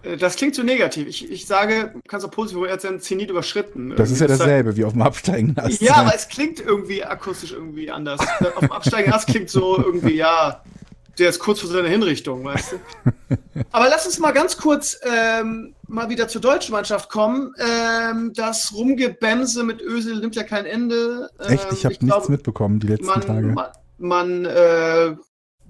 [0.03, 1.07] Äh, Das klingt zu negativ.
[1.07, 3.95] Ich, ich sage, du kannst auch positiv, er hat seinen Zenit überschritten.
[3.95, 5.81] Das ist ja dasselbe wie auf dem absteigenden Ast.
[5.81, 8.19] Ja, aber es klingt irgendwie akustisch irgendwie anders.
[8.55, 10.61] Auf dem absteigenden Ast klingt so irgendwie, ja,
[11.19, 13.11] der ist kurz vor seiner Hinrichtung, weißt du.
[13.71, 17.53] Aber lass uns mal ganz kurz ähm, mal wieder zur deutschen Mannschaft kommen.
[17.59, 21.29] Ähm, das Rumgebämse mit Ösel nimmt ja kein Ende.
[21.39, 23.47] Ähm, Echt, ich habe nichts glaub, mitbekommen die letzten Tage.
[23.47, 25.15] man, man, man äh,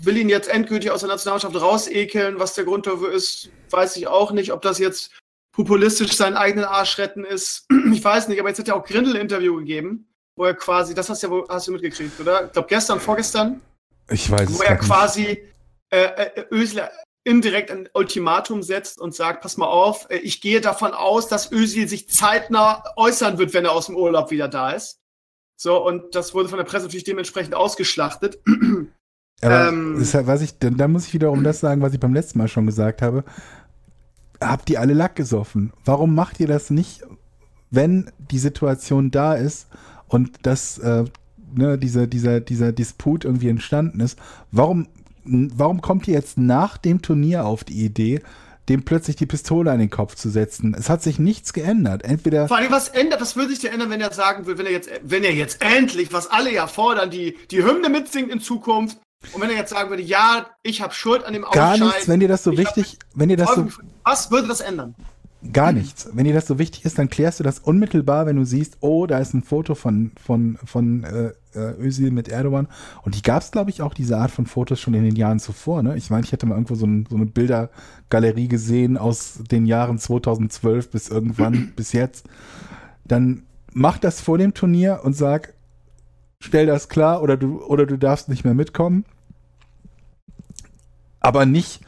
[0.06, 2.39] will ihn jetzt endgültig aus der Nationalmannschaft rausekeln.
[2.39, 4.52] Was der Grund dafür ist, weiß ich auch nicht.
[4.52, 5.12] Ob das jetzt
[5.54, 8.39] populistisch seinen eigenen Arsch retten ist, ich weiß nicht.
[8.39, 11.28] Aber jetzt hat er auch Grindel ein Interview gegeben, wo er quasi, das hast du
[11.28, 12.46] ja hast du mitgekriegt, oder?
[12.46, 13.62] Ich glaube gestern, vorgestern,
[14.10, 15.44] Ich weiß wo er quasi
[15.92, 16.89] äh, äh, Özil
[17.26, 21.52] indirekt ein Ultimatum setzt und sagt, pass mal auf, äh, ich gehe davon aus, dass
[21.52, 25.00] Özil sich zeitnah äußern wird, wenn er aus dem Urlaub wieder da ist.
[25.56, 28.39] So, und das wurde von der Presse natürlich dementsprechend ausgeschlachtet.
[29.43, 32.39] Aber ähm, ist was ich, da muss ich wiederum das sagen, was ich beim letzten
[32.39, 33.23] Mal schon gesagt habe.
[34.39, 35.71] Habt ihr alle Lack gesoffen?
[35.86, 37.03] Warum macht ihr das nicht,
[37.71, 39.67] wenn die Situation da ist
[40.08, 41.06] und das, äh,
[41.56, 44.17] ne, dieser, dieser, dieser Disput irgendwie entstanden ist?
[44.51, 44.88] Warum,
[45.23, 48.21] warum kommt ihr jetzt nach dem Turnier auf die Idee,
[48.69, 50.73] dem plötzlich die Pistole an den Kopf zu setzen.
[50.77, 52.03] Es hat sich nichts geändert.
[52.03, 52.47] Entweder.
[52.47, 54.71] Vor allem, was ändert, was würde sich denn ändern, wenn er sagen würde, wenn er
[54.71, 58.99] jetzt, wenn er jetzt endlich, was alle ja fordern, die, die Hymne mitsingt in Zukunft,
[59.32, 61.80] und wenn er jetzt sagen würde, ja, ich habe Schuld an dem Ausscheiden.
[61.80, 63.68] Gar nichts, wenn dir das so wichtig, wenn dir das so,
[64.04, 64.96] was würde das ändern?
[65.52, 66.08] Gar nichts.
[66.14, 69.08] Wenn dir das so wichtig ist, dann klärst du das unmittelbar, wenn du siehst, oh,
[69.08, 72.70] da ist ein Foto von, von, von äh, äh Özil mit Erdogan.
[73.04, 75.40] Und die gab es, glaube ich, auch diese Art von Fotos schon in den Jahren
[75.40, 75.84] zuvor.
[75.84, 75.98] Ne?
[75.98, 79.98] Ich meine, ich hätte mal irgendwo so, ein, so eine Bildergalerie gesehen aus den Jahren
[80.00, 82.26] 2012 bis irgendwann, bis jetzt.
[83.04, 85.54] Dann mach das vor dem Turnier und sag,
[86.40, 89.04] stell das klar oder du, oder du darfst nicht mehr mitkommen.
[91.24, 91.82] Aber nicht,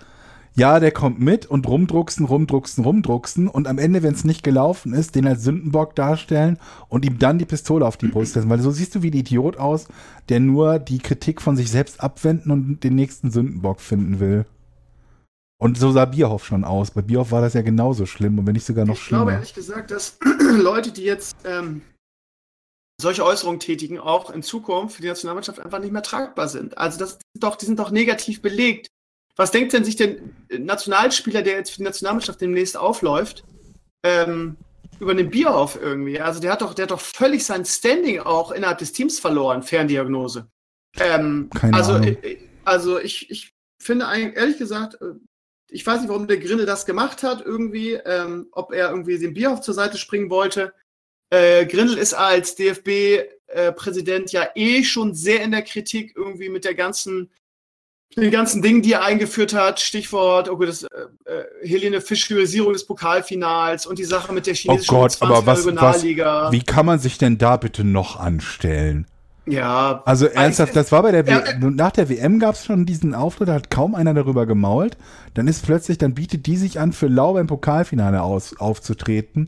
[0.55, 4.93] ja, der kommt mit und rumdrucksen, rumdrucksen, rumdrucksen und am Ende, wenn es nicht gelaufen
[4.93, 8.49] ist, den als Sündenbock darstellen und ihm dann die Pistole auf die Brust setzen.
[8.49, 9.87] Weil so siehst du wie ein Idiot aus,
[10.29, 14.45] der nur die Kritik von sich selbst abwenden und den nächsten Sündenbock finden will.
[15.57, 16.91] Und so sah Bierhoff schon aus.
[16.91, 19.23] Bei Bierhoff war das ja genauso schlimm und wenn nicht sogar noch ich schlimmer.
[19.23, 20.17] Ich glaube ehrlich gesagt, dass
[20.57, 21.81] Leute, die jetzt ähm,
[23.01, 26.77] solche Äußerungen tätigen, auch in Zukunft für die Nationalmannschaft einfach nicht mehr tragbar sind.
[26.77, 28.87] Also das doch, die sind doch negativ belegt.
[29.35, 30.17] Was denkt denn sich der
[30.49, 33.43] Nationalspieler, der jetzt für die Nationalmannschaft demnächst aufläuft,
[34.03, 34.55] ähm,
[34.99, 36.19] über den Bierhoff irgendwie?
[36.19, 39.63] Also der hat doch, der hat doch völlig sein Standing auch innerhalb des Teams verloren,
[39.63, 40.47] Ferndiagnose.
[40.99, 42.17] Ähm, Keine also, Ahnung.
[42.21, 45.15] Äh, also ich, ich finde eigentlich, ehrlich gesagt, äh,
[45.69, 49.33] ich weiß nicht, warum der Grinde das gemacht hat, irgendwie, ähm, ob er irgendwie den
[49.33, 50.73] Bierhoff zur Seite springen wollte.
[51.29, 56.63] Äh, Grindel ist als DFB-Präsident äh, ja eh schon sehr in der Kritik irgendwie mit
[56.63, 57.31] der ganzen
[58.15, 60.87] den ganzen Dingen, die er eingeführt hat, Stichwort, okay, das, äh,
[61.25, 65.45] äh Helene Fischierisierung des Pokalfinals und die Sache mit der oh chinesischen oh Gott, aber
[65.45, 66.45] was, Regionalliga.
[66.45, 69.05] Was, wie kann man sich denn da bitte noch anstellen?
[69.47, 70.01] Ja.
[70.05, 73.49] Also ernsthaft, das war bei der WM, nach der WM gab es schon diesen Auftritt,
[73.49, 74.97] da hat kaum einer darüber gemault.
[75.33, 79.45] Dann ist plötzlich, dann bietet die sich an, für Lau beim Pokalfinale aus, aufzutreten.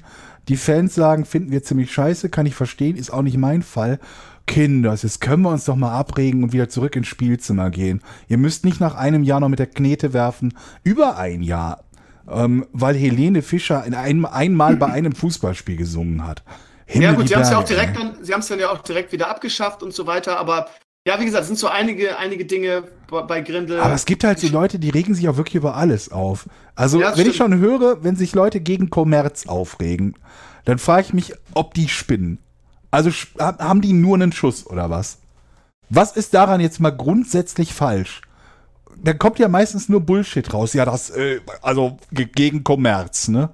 [0.49, 3.99] Die Fans sagen, finden wir ziemlich scheiße, kann ich verstehen, ist auch nicht mein Fall.
[4.47, 8.01] Kinders, jetzt können wir uns doch mal abregen und wieder zurück ins Spielzimmer gehen.
[8.27, 10.57] Ihr müsst nicht nach einem Jahr noch mit der Knete werfen.
[10.83, 11.83] Über ein Jahr.
[12.29, 16.43] Ähm, weil Helene Fischer in einem, einmal bei einem Fußballspiel gesungen hat.
[16.86, 18.71] Himmel ja gut, sie haben es ja auch direkt dann, sie haben es dann ja
[18.71, 20.67] auch direkt wieder abgeschafft und so weiter, aber
[21.07, 23.79] ja, wie gesagt, es sind so einige, einige Dinge bei Grindel.
[23.79, 26.47] Aber es gibt halt so Leute, die regen sich auch wirklich über alles auf.
[26.75, 27.27] Also, ja, wenn stimmt.
[27.29, 30.15] ich schon höre, wenn sich Leute gegen Kommerz aufregen,
[30.65, 32.39] dann frage ich mich, ob die spinnen.
[32.91, 35.19] Also haben die nur einen Schuss oder was?
[35.89, 38.21] Was ist daran jetzt mal grundsätzlich falsch?
[39.04, 40.73] Da kommt ja meistens nur Bullshit raus.
[40.73, 43.50] Ja, das, äh, also gegen Kommerz, ne?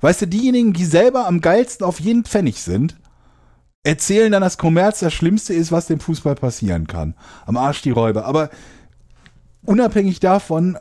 [0.00, 2.96] Weißt du, diejenigen, die selber am geilsten auf jeden Pfennig sind,
[3.82, 7.14] erzählen dann, dass Kommerz das Schlimmste ist, was dem Fußball passieren kann.
[7.46, 8.24] Am Arsch die Räuber.
[8.24, 8.50] Aber
[9.64, 10.78] unabhängig davon,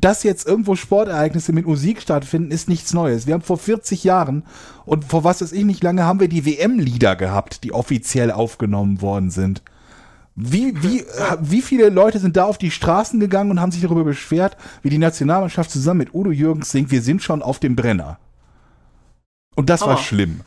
[0.00, 3.26] dass jetzt irgendwo Sportereignisse mit Musik stattfinden, ist nichts Neues.
[3.26, 4.44] Wir haben vor 40 Jahren
[4.84, 9.02] und vor was weiß ich nicht lange haben wir die WM-Lieder gehabt, die offiziell aufgenommen
[9.02, 9.62] worden sind.
[10.36, 11.04] Wie, wie,
[11.40, 14.90] wie viele Leute sind da auf die Straßen gegangen und haben sich darüber beschwert, wie
[14.90, 18.18] die Nationalmannschaft zusammen mit Udo Jürgens singt, wir sind schon auf dem Brenner.
[19.54, 19.92] Und das Hammer.
[19.92, 20.40] war schlimm.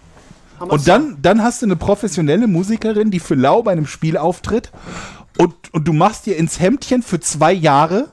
[0.60, 4.18] Hammer und dann, dann hast du eine professionelle Musikerin, die für Lau bei einem Spiel
[4.18, 4.74] auftritt
[5.38, 8.12] und, und du machst dir ins Hemdchen für zwei Jahre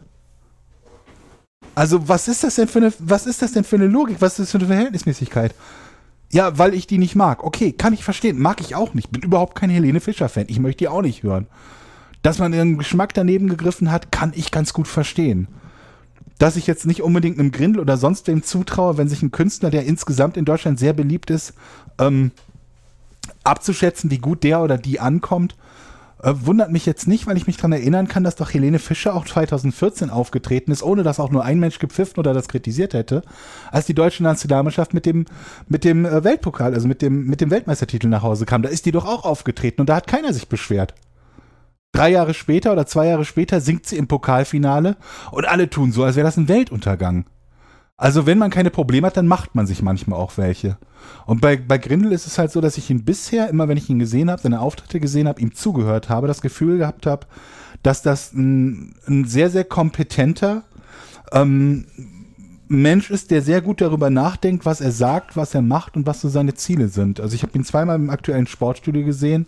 [1.74, 4.16] also, was ist das denn für eine, was ist das denn für eine Logik?
[4.20, 5.54] Was ist das für eine Verhältnismäßigkeit?
[6.30, 7.44] Ja, weil ich die nicht mag.
[7.44, 8.40] Okay, kann ich verstehen.
[8.40, 9.10] Mag ich auch nicht.
[9.10, 10.46] Bin überhaupt kein Helene Fischer-Fan.
[10.48, 11.46] Ich möchte die auch nicht hören.
[12.22, 15.46] Dass man ihren Geschmack daneben gegriffen hat, kann ich ganz gut verstehen.
[16.38, 19.70] Dass ich jetzt nicht unbedingt einem Grindel oder sonst wem zutraue, wenn sich ein Künstler,
[19.70, 21.54] der insgesamt in Deutschland sehr beliebt ist,
[21.98, 22.32] ähm,
[23.44, 25.54] abzuschätzen, wie gut der oder die ankommt,
[26.24, 29.14] äh, wundert mich jetzt nicht, weil ich mich daran erinnern kann, dass doch Helene Fischer
[29.14, 33.22] auch 2014 aufgetreten ist, ohne dass auch nur ein Mensch gepfiffen oder das kritisiert hätte,
[33.70, 35.26] als die deutsche Nationalmannschaft mit dem,
[35.68, 38.62] mit dem äh, Weltpokal, also mit dem, mit dem Weltmeistertitel nach Hause kam.
[38.62, 40.94] Da ist die doch auch aufgetreten und da hat keiner sich beschwert.
[41.92, 44.96] Drei Jahre später oder zwei Jahre später singt sie im Pokalfinale
[45.30, 47.26] und alle tun so, als wäre das ein Weltuntergang.
[47.96, 50.78] Also wenn man keine Probleme hat, dann macht man sich manchmal auch welche.
[51.26, 53.88] Und bei, bei Grindel ist es halt so, dass ich ihn bisher, immer wenn ich
[53.88, 57.26] ihn gesehen habe, seine Auftritte gesehen habe, ihm zugehört habe, das Gefühl gehabt habe,
[57.82, 60.64] dass das ein, ein sehr, sehr kompetenter
[61.32, 61.86] ähm,
[62.66, 66.20] Mensch ist, der sehr gut darüber nachdenkt, was er sagt, was er macht und was
[66.20, 67.20] so seine Ziele sind.
[67.20, 69.46] Also ich habe ihn zweimal im aktuellen Sportstudio gesehen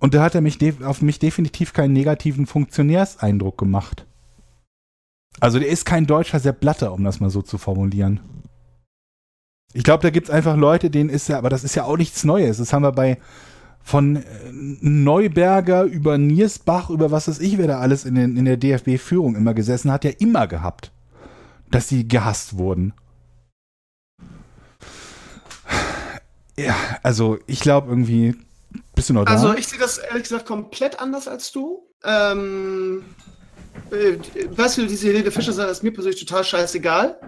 [0.00, 4.04] und da hat er mich auf mich definitiv keinen negativen Funktionärseindruck gemacht.
[5.40, 8.20] Also der ist kein deutscher Sepp Blatter, um das mal so zu formulieren.
[9.74, 11.96] Ich glaube, da gibt es einfach Leute, denen ist ja, aber das ist ja auch
[11.96, 12.58] nichts Neues.
[12.58, 13.18] Das haben wir bei
[13.82, 18.44] von äh, Neuberger über Niersbach, über was weiß ich, wer da alles in, den, in
[18.44, 20.92] der DFB-Führung immer gesessen hat, ja immer gehabt,
[21.70, 22.92] dass sie gehasst wurden.
[26.56, 28.36] Ja, also ich glaube irgendwie,
[28.94, 29.32] bist du noch da?
[29.32, 31.88] Also ich sehe das ehrlich gesagt komplett anders als du.
[32.04, 33.41] Ähm, äh,
[33.92, 37.18] weißt du, diese Helene Fischer sagt, ist mir persönlich total scheißegal.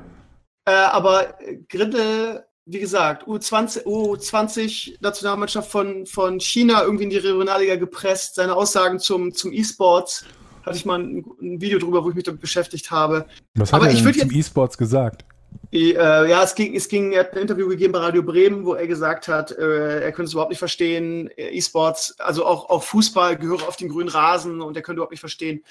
[0.67, 7.77] Äh, aber Grindel, wie gesagt, U20, U20 Nationalmannschaft von, von China irgendwie in die Regionalliga
[7.77, 10.25] gepresst, seine Aussagen zum, zum E-Sports.
[10.65, 13.27] Hatte ich mal ein, ein, Video drüber, wo ich mich damit beschäftigt habe.
[13.55, 15.27] Was hat aber er denn zum E-Sports gesagt?
[15.71, 18.75] Äh, ja, es ging, es ging, er hat ein Interview gegeben bei Radio Bremen, wo
[18.75, 23.37] er gesagt hat, äh, er könnte es überhaupt nicht verstehen, E-Sports, also auch, auch Fußball
[23.37, 25.63] gehöre auf den grünen Rasen und er könnte überhaupt nicht verstehen,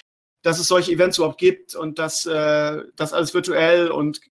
[0.44, 4.22] dass es solche Events überhaupt gibt und dass äh, das alles virtuell und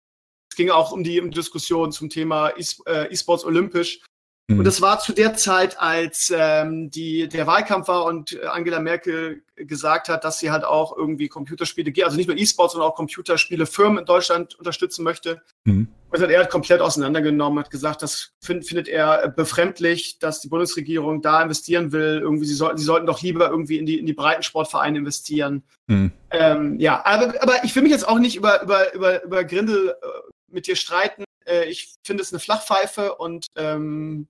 [0.50, 4.00] es ging auch um die Diskussion zum Thema äh, E-Sports olympisch.
[4.48, 4.58] Mhm.
[4.58, 9.42] Und das war zu der Zeit, als ähm, die, der Wahlkampf war und Angela Merkel
[9.56, 13.66] gesagt hat, dass sie halt auch irgendwie Computerspiele, also nicht nur E-Sports, sondern auch Computerspiele
[13.66, 15.42] Firmen in Deutschland unterstützen möchte.
[15.64, 15.88] Mhm.
[16.12, 20.48] Und das hat er komplett auseinandergenommen, hat gesagt, das find, findet er befremdlich, dass die
[20.48, 22.20] Bundesregierung da investieren will.
[22.20, 25.62] Irgendwie, sie sollten, sie sollten doch lieber irgendwie in die, in die Breitensportvereine investieren.
[25.86, 26.12] Mhm.
[26.30, 29.90] Ähm, ja, aber, aber ich will mich jetzt auch nicht über, über, über, über Grindel
[29.90, 30.06] äh,
[30.48, 31.24] mit dir streiten.
[31.46, 34.28] Äh, ich finde es eine Flachpfeife und ähm,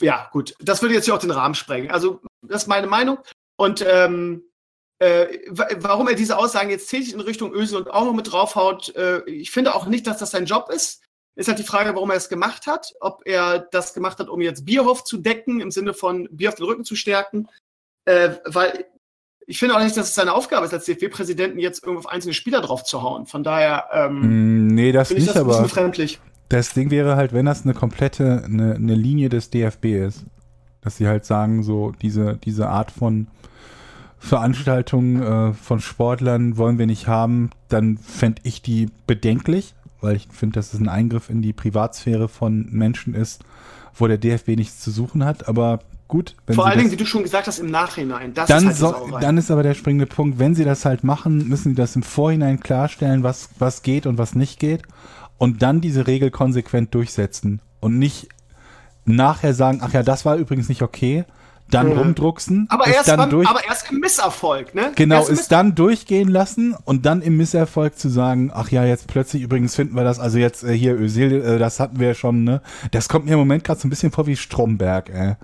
[0.00, 1.90] ja, gut, das würde jetzt hier auch den Rahmen sprengen.
[1.90, 3.18] Also, das ist meine Meinung.
[3.56, 4.44] Und ähm,
[4.98, 8.94] äh, warum er diese Aussagen jetzt tätig in Richtung Ösel und auch noch mit draufhaut,
[8.96, 11.02] äh, ich finde auch nicht, dass das sein Job ist.
[11.34, 12.92] Ist halt die Frage, warum er es gemacht hat.
[13.00, 16.56] Ob er das gemacht hat, um jetzt Bierhoff zu decken, im Sinne von Bier auf
[16.56, 17.48] den Rücken zu stärken.
[18.04, 18.86] Äh, weil
[19.46, 22.34] ich finde auch nicht, dass es seine Aufgabe ist, als DFB-Präsidenten jetzt irgendwo auf einzelne
[22.34, 23.26] Spieler drauf zu hauen.
[23.26, 26.20] Von daher, ähm, mm, nee, das nicht, das aber befremdlich.
[26.48, 30.24] Das Ding wäre halt, wenn das eine komplette, eine, eine Linie des DFB ist,
[30.82, 33.28] dass sie halt sagen, so diese, diese Art von
[34.18, 40.28] Veranstaltungen äh, von Sportlern wollen wir nicht haben, dann fände ich die bedenklich, weil ich
[40.30, 43.44] finde, dass es ein Eingriff in die Privatsphäre von Menschen ist,
[43.94, 45.48] wo der DFB nichts zu suchen hat.
[45.48, 45.80] Aber
[46.12, 46.36] gut.
[46.46, 48.34] Vor allen Dingen, wie du schon gesagt hast, im Nachhinein.
[48.34, 51.04] Das dann, ist halt so, dann ist aber der springende Punkt, wenn sie das halt
[51.04, 54.82] machen, müssen sie das im Vorhinein klarstellen, was, was geht und was nicht geht.
[55.38, 57.62] Und dann diese Regel konsequent durchsetzen.
[57.80, 58.28] Und nicht
[59.06, 61.24] nachher sagen, ach ja, das war übrigens nicht okay,
[61.70, 61.98] dann mhm.
[61.98, 64.92] rumdrucksen, aber erst, dann beim, durch, aber erst im Misserfolg, ne?
[64.94, 69.42] Genau, es dann durchgehen lassen und dann im Misserfolg zu sagen, ach ja, jetzt plötzlich
[69.42, 72.44] übrigens finden wir das, also jetzt äh, hier Ösil, äh, das hatten wir ja schon,
[72.44, 72.60] ne?
[72.90, 75.36] Das kommt mir im Moment gerade so ein bisschen vor wie Stromberg, ey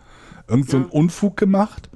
[0.48, 1.88] irgend so einen Unfug gemacht,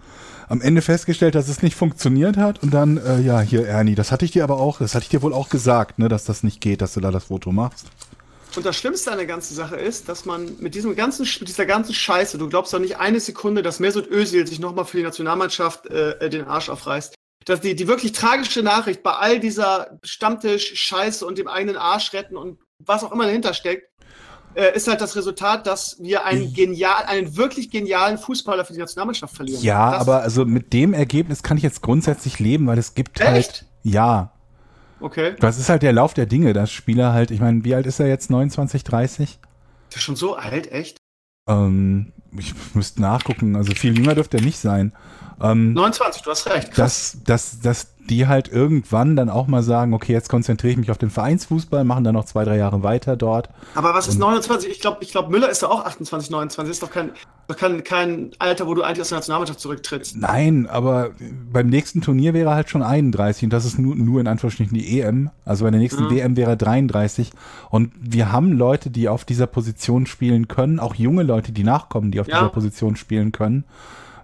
[0.48, 4.12] am Ende festgestellt, dass es nicht funktioniert hat und dann, äh, ja, hier Ernie, das
[4.12, 6.42] hatte ich dir aber auch, das hatte ich dir wohl auch gesagt, ne, dass das
[6.42, 7.86] nicht geht, dass du da das Foto machst.
[8.54, 11.64] Und das Schlimmste an der ganzen Sache ist, dass man mit diesem ganzen, mit dieser
[11.64, 15.04] ganzen Scheiße, du glaubst doch nicht eine Sekunde, dass Mesut Özil sich nochmal für die
[15.04, 17.14] Nationalmannschaft äh, den Arsch aufreißt.
[17.46, 22.36] Dass die, die wirklich tragische Nachricht bei all dieser Stammtisch-Scheiße und dem eigenen Arsch retten
[22.36, 23.88] und was auch immer dahinter steckt,
[24.54, 28.78] äh, ist halt das Resultat, dass wir einen genial, einen wirklich genialen Fußballer für die
[28.78, 29.62] Nationalmannschaft verlieren.
[29.62, 33.20] Ja, das aber also mit dem Ergebnis kann ich jetzt grundsätzlich leben, weil es gibt
[33.20, 33.52] halt Echt?
[33.52, 33.66] halt.
[33.82, 34.32] Ja.
[35.00, 35.34] Okay.
[35.40, 37.98] Das ist halt der Lauf der Dinge, dass Spieler halt, ich meine, wie alt ist
[37.98, 38.30] er jetzt?
[38.30, 39.38] 29, 30?
[39.90, 40.98] Der ist schon so alt, echt?
[41.48, 44.92] Ähm, ich müsste nachgucken, also viel jünger dürfte er nicht sein.
[45.40, 46.70] Ähm, 29, du hast recht.
[46.72, 47.18] Krass.
[47.24, 50.90] Dass, dass, dass die halt irgendwann dann auch mal sagen, okay, jetzt konzentriere ich mich
[50.90, 53.48] auf den Vereinsfußball, machen dann noch zwei, drei Jahre weiter dort.
[53.74, 54.70] Aber was ist 29?
[54.70, 56.70] Ich glaube, ich glaub, Müller ist ja auch 28, 29.
[56.70, 57.10] Ist doch kein,
[57.46, 60.16] doch kein, kein Alter, wo du eigentlich aus der Nationalmannschaft zurücktrittst.
[60.16, 61.10] Nein, aber
[61.52, 64.76] beim nächsten Turnier wäre er halt schon 31 und das ist nur, nur in Anführungsstrichen
[64.76, 65.30] die EM.
[65.44, 66.10] Also bei der nächsten mhm.
[66.10, 67.30] WM wäre er 33.
[67.70, 72.10] Und wir haben Leute, die auf dieser Position spielen können, auch junge Leute, die nachkommen,
[72.10, 72.38] die auf ja.
[72.38, 73.64] dieser Position spielen können.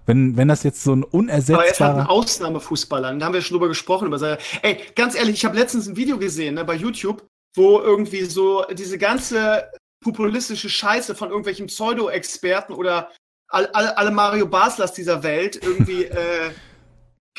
[0.08, 1.58] Wenn, wenn das jetzt so ein unersetzbarer...
[1.58, 3.14] Aber er ist halt ein Ausnahmefußballer.
[3.14, 4.06] Da haben wir schon drüber gesprochen.
[4.06, 7.78] Über seine, ey, ganz ehrlich, ich habe letztens ein Video gesehen ne, bei YouTube, wo
[7.80, 9.70] irgendwie so diese ganze
[10.02, 13.10] populistische Scheiße von irgendwelchen Pseudo-Experten oder
[13.50, 16.52] alle, alle Mario Baslers dieser Welt irgendwie äh,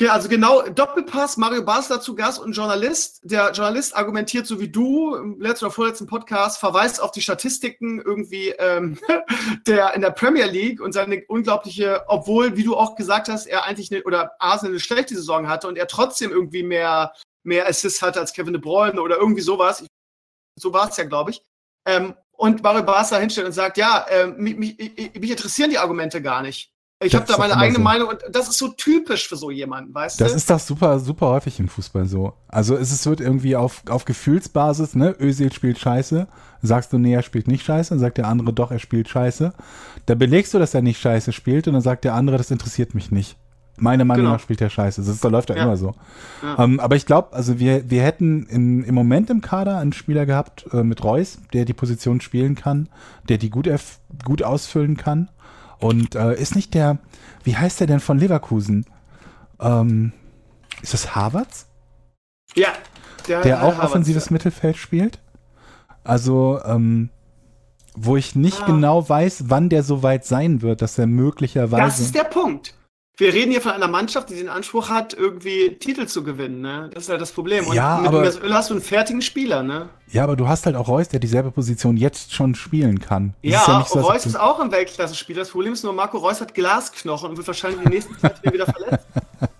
[0.08, 3.20] also genau, Doppelpass, Mario Basler zu Gast und Journalist.
[3.22, 8.00] Der Journalist argumentiert so wie du im letzten oder vorletzten Podcast, verweist auf die Statistiken
[8.00, 8.98] irgendwie ähm,
[9.66, 13.64] der in der Premier League und seine unglaubliche, obwohl, wie du auch gesagt hast, er
[13.64, 18.02] eigentlich eine, oder Arsenal eine schlechte Saison hatte und er trotzdem irgendwie mehr mehr Assists
[18.02, 19.84] hatte als Kevin De Bruyne oder irgendwie sowas.
[20.58, 21.42] So war es ja, glaube ich.
[21.86, 26.22] Ähm, und Mario Barca hinstellt und sagt, ja, äh, mich, mich, mich, interessieren die Argumente
[26.22, 26.69] gar nicht.
[27.02, 27.82] Ich habe da meine eigene so.
[27.82, 30.34] Meinung und das ist so typisch für so jemanden, weißt das du?
[30.34, 32.34] Das ist doch super, super häufig im Fußball so.
[32.46, 35.16] Also es, wird irgendwie auf, auf Gefühlsbasis, ne?
[35.18, 36.28] Özil spielt scheiße,
[36.60, 39.54] sagst du, nee, er spielt nicht scheiße, dann sagt der andere, doch, er spielt scheiße.
[40.04, 42.94] Da belegst du, dass er nicht scheiße spielt und dann sagt der andere, das interessiert
[42.94, 43.38] mich nicht.
[43.78, 44.34] Meiner Meinung genau.
[44.34, 45.00] nach spielt der scheiße.
[45.00, 45.62] Das, ist, das läuft ja, ja.
[45.62, 45.94] immer so.
[46.42, 46.62] Ja.
[46.62, 50.26] Ähm, aber ich glaube, also wir, wir hätten in, im Moment im Kader einen Spieler
[50.26, 52.90] gehabt äh, mit Reus, der die Position spielen kann,
[53.30, 53.70] der die gut,
[54.22, 55.30] gut ausfüllen kann.
[55.80, 56.98] Und äh, ist nicht der,
[57.42, 58.86] wie heißt der denn von Leverkusen?
[59.60, 60.12] Ähm,
[60.82, 61.66] ist das Harvards?
[62.54, 62.68] Ja.
[63.28, 64.32] Der, der auch Harvards, offensives ja.
[64.32, 65.20] Mittelfeld spielt.
[66.04, 67.10] Also, ähm,
[67.94, 68.66] wo ich nicht ah.
[68.66, 71.82] genau weiß, wann der so weit sein wird, dass er möglicherweise.
[71.82, 72.74] Das ist der Punkt
[73.20, 76.62] wir reden hier von einer Mannschaft, die den Anspruch hat, irgendwie Titel zu gewinnen.
[76.62, 76.90] Ne?
[76.92, 77.66] Das ist halt das Problem.
[77.66, 79.62] Und ja, mit aber, Öl hast du einen fertigen Spieler.
[79.62, 79.90] Ne?
[80.08, 83.34] Ja, aber du hast halt auch Reus, der dieselbe Position jetzt schon spielen kann.
[83.42, 85.40] Das ja, ist ja so, Reus ist auch ein Weltklasse-Spieler.
[85.40, 88.42] Das Problem ist nur, Marco Reus hat Glasknochen und wird wahrscheinlich in den nächsten Zeit
[88.42, 89.06] wieder verletzt.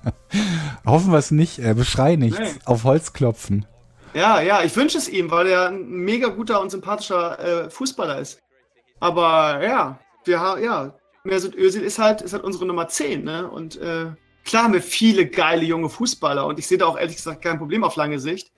[0.87, 1.59] Hoffen wir es nicht.
[1.59, 2.39] Äh, beschrei nichts.
[2.39, 2.61] Nee.
[2.65, 3.67] Auf Holz klopfen.
[4.15, 8.19] Ja, ja, ich wünsche es ihm, weil er ein mega guter und sympathischer äh, Fußballer
[8.19, 8.41] ist.
[8.99, 10.95] Aber ja, wir haben, ja,
[11.25, 13.51] Mesut Özil ist halt, ist halt unsere Nummer 10, ne?
[13.51, 14.07] Und äh,
[14.45, 17.59] klar haben wir viele geile junge Fußballer und ich sehe da auch ehrlich gesagt kein
[17.59, 18.53] Problem auf lange Sicht.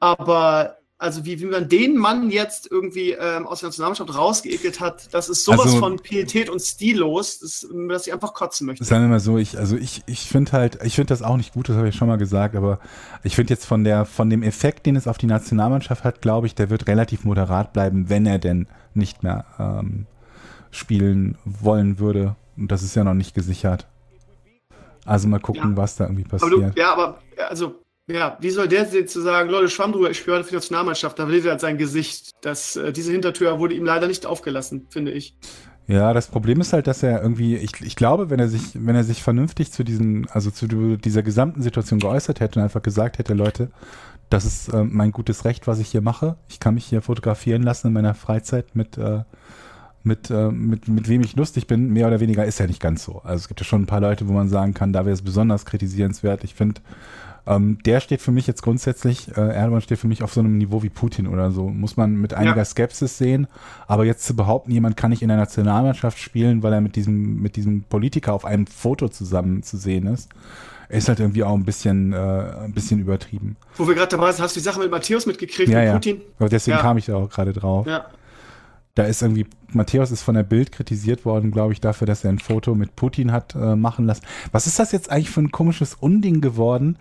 [0.00, 5.12] Aber also wie, wie man den Mann jetzt irgendwie ähm, aus der Nationalmannschaft rausgeekelt hat,
[5.12, 8.84] das ist sowas also, von Pietät und stillos, das, dass ich einfach kotzen möchte.
[8.84, 11.54] Sagen wir mal so, ich, also ich, ich finde halt, ich finde das auch nicht
[11.54, 12.78] gut, das habe ich schon mal gesagt, aber
[13.24, 16.46] ich finde jetzt von der, von dem Effekt, den es auf die Nationalmannschaft hat, glaube
[16.46, 20.06] ich, der wird relativ moderat bleiben, wenn er denn nicht mehr ähm,
[20.72, 22.34] spielen wollen würde.
[22.56, 23.86] Und das ist ja noch nicht gesichert.
[25.04, 25.76] Also mal gucken, ja.
[25.76, 26.52] was da irgendwie passiert.
[26.52, 27.18] Aber du, ja, aber
[27.48, 27.76] also,
[28.08, 30.56] ja, wie soll der jetzt zu sagen, Leute, schwamm drüber, ich spiele heute für die
[30.56, 32.30] Nationalmannschaft, da verliert er halt sein Gesicht.
[32.40, 35.36] Das, äh, diese Hintertür wurde ihm leider nicht aufgelassen, finde ich.
[35.88, 38.94] Ja, das Problem ist halt, dass er irgendwie, ich, ich glaube, wenn er sich, wenn
[38.94, 43.18] er sich vernünftig zu diesen, also zu dieser gesamten Situation geäußert hätte und einfach gesagt
[43.18, 43.70] hätte, Leute,
[44.30, 46.36] das ist äh, mein gutes Recht, was ich hier mache.
[46.48, 49.24] Ich kann mich hier fotografieren lassen in meiner Freizeit mit äh,
[50.04, 53.04] mit, äh, mit, mit wem ich lustig bin, mehr oder weniger ist ja nicht ganz
[53.04, 53.20] so.
[53.24, 55.22] Also es gibt ja schon ein paar Leute, wo man sagen kann, da wäre es
[55.22, 56.44] besonders kritisierenswert.
[56.44, 56.80] Ich finde,
[57.46, 60.58] ähm, der steht für mich jetzt grundsätzlich, äh, Erdogan steht für mich auf so einem
[60.58, 61.68] Niveau wie Putin oder so.
[61.68, 62.64] Muss man mit einiger ja.
[62.64, 63.48] Skepsis sehen.
[63.86, 67.42] Aber jetzt zu behaupten, jemand kann nicht in der Nationalmannschaft spielen, weil er mit diesem,
[67.42, 70.30] mit diesem Politiker auf einem Foto zusammen zu sehen ist,
[70.88, 73.56] ist halt irgendwie auch ein bisschen, äh, ein bisschen übertrieben.
[73.76, 75.92] Wo wir gerade dabei sind, hast du die Sache mit Matthäus mitgekriegt, ja, mit ja.
[75.94, 76.20] Putin?
[76.38, 76.82] Aber deswegen ja.
[76.82, 77.86] kam ich da auch gerade drauf.
[77.86, 78.06] Ja.
[78.94, 82.30] Da ist irgendwie, Matthäus ist von der Bild kritisiert worden, glaube ich, dafür, dass er
[82.30, 84.22] ein Foto mit Putin hat äh, machen lassen.
[84.52, 86.98] Was ist das jetzt eigentlich für ein komisches Unding geworden,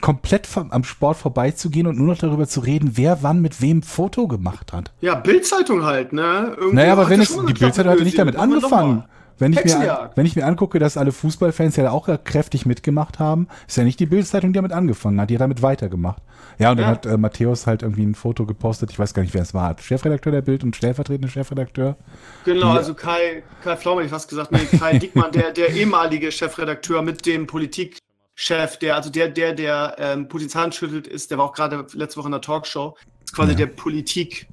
[0.00, 3.82] komplett vom, am Sport vorbeizugehen und nur noch darüber zu reden, wer wann mit wem
[3.82, 4.90] Foto gemacht hat?
[5.02, 6.54] Ja, Bildzeitung halt, ne?
[6.56, 9.04] Irgendwie naja, aber wenn es, die Bildzeitung hat ja nicht damit angefangen.
[9.38, 13.46] Wenn ich, mir, wenn ich mir angucke, dass alle Fußballfans ja auch kräftig mitgemacht haben,
[13.68, 16.22] ist ja nicht die Bildzeitung, die damit angefangen hat, die hat damit weitergemacht.
[16.58, 19.34] Ja, und dann hat äh, Matthäus halt irgendwie ein Foto gepostet, ich weiß gar nicht,
[19.34, 21.96] wer es war, Chefredakteur der Bild und stellvertretender Chefredakteur.
[22.44, 26.32] Genau, die, also Kai, Kai Pflaume, ich fast gesagt, nee, Kai Dickmann, der, der ehemalige
[26.32, 31.38] Chefredakteur mit dem Politikchef, der, also der, der, der ähm, Putins Hand schüttelt, ist, der
[31.38, 33.58] war auch gerade letzte Woche in der Talkshow, ist quasi ja.
[33.58, 34.48] der Politik-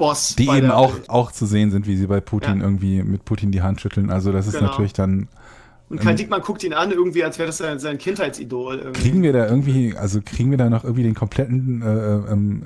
[0.00, 0.34] Boss.
[0.34, 2.64] Die eben auch, auch zu sehen sind, wie sie bei Putin ja.
[2.64, 4.10] irgendwie mit Putin die Hand schütteln.
[4.10, 4.70] Also das ist genau.
[4.70, 5.28] natürlich dann.
[5.90, 8.78] Und ähm, Diekmann guckt ihn an, irgendwie, als wäre das sein, sein Kindheitsidol.
[8.78, 9.00] Irgendwie.
[9.00, 12.62] Kriegen wir da irgendwie, also kriegen wir da noch irgendwie den kompletten, äh, äh ähm,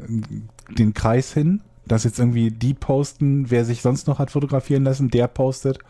[0.70, 5.10] den Kreis hin, dass jetzt irgendwie die posten, wer sich sonst noch hat fotografieren lassen,
[5.10, 5.80] der postet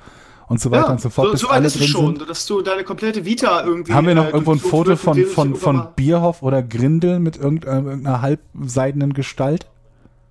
[0.49, 1.31] und so weiter ja, und so fort.
[1.33, 2.31] So, so weit ist es schon, sind.
[2.31, 3.93] dass du deine komplette Vita irgendwie.
[3.93, 8.23] Haben wir noch äh, irgendwo ein Foto von, von, von Bierhoff oder Grindel mit irgendeiner
[8.23, 9.67] halbseidenen Gestalt?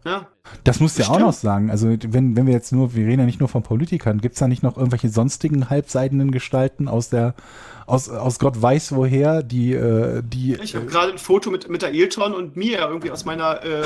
[0.06, 0.28] Ja.
[0.66, 1.72] Das musst du ja auch noch sagen.
[1.72, 4.40] Also wenn, wenn wir jetzt nur, wir reden ja nicht nur von Politikern, gibt es
[4.40, 7.36] da nicht noch irgendwelche sonstigen halbseidenen Gestalten aus der,
[7.86, 10.56] aus, aus Gott weiß woher, die, äh, die.
[10.56, 13.82] Ich habe gerade ein Foto mit, mit der Ailton und mir irgendwie aus meiner äh,
[13.82, 13.84] äh,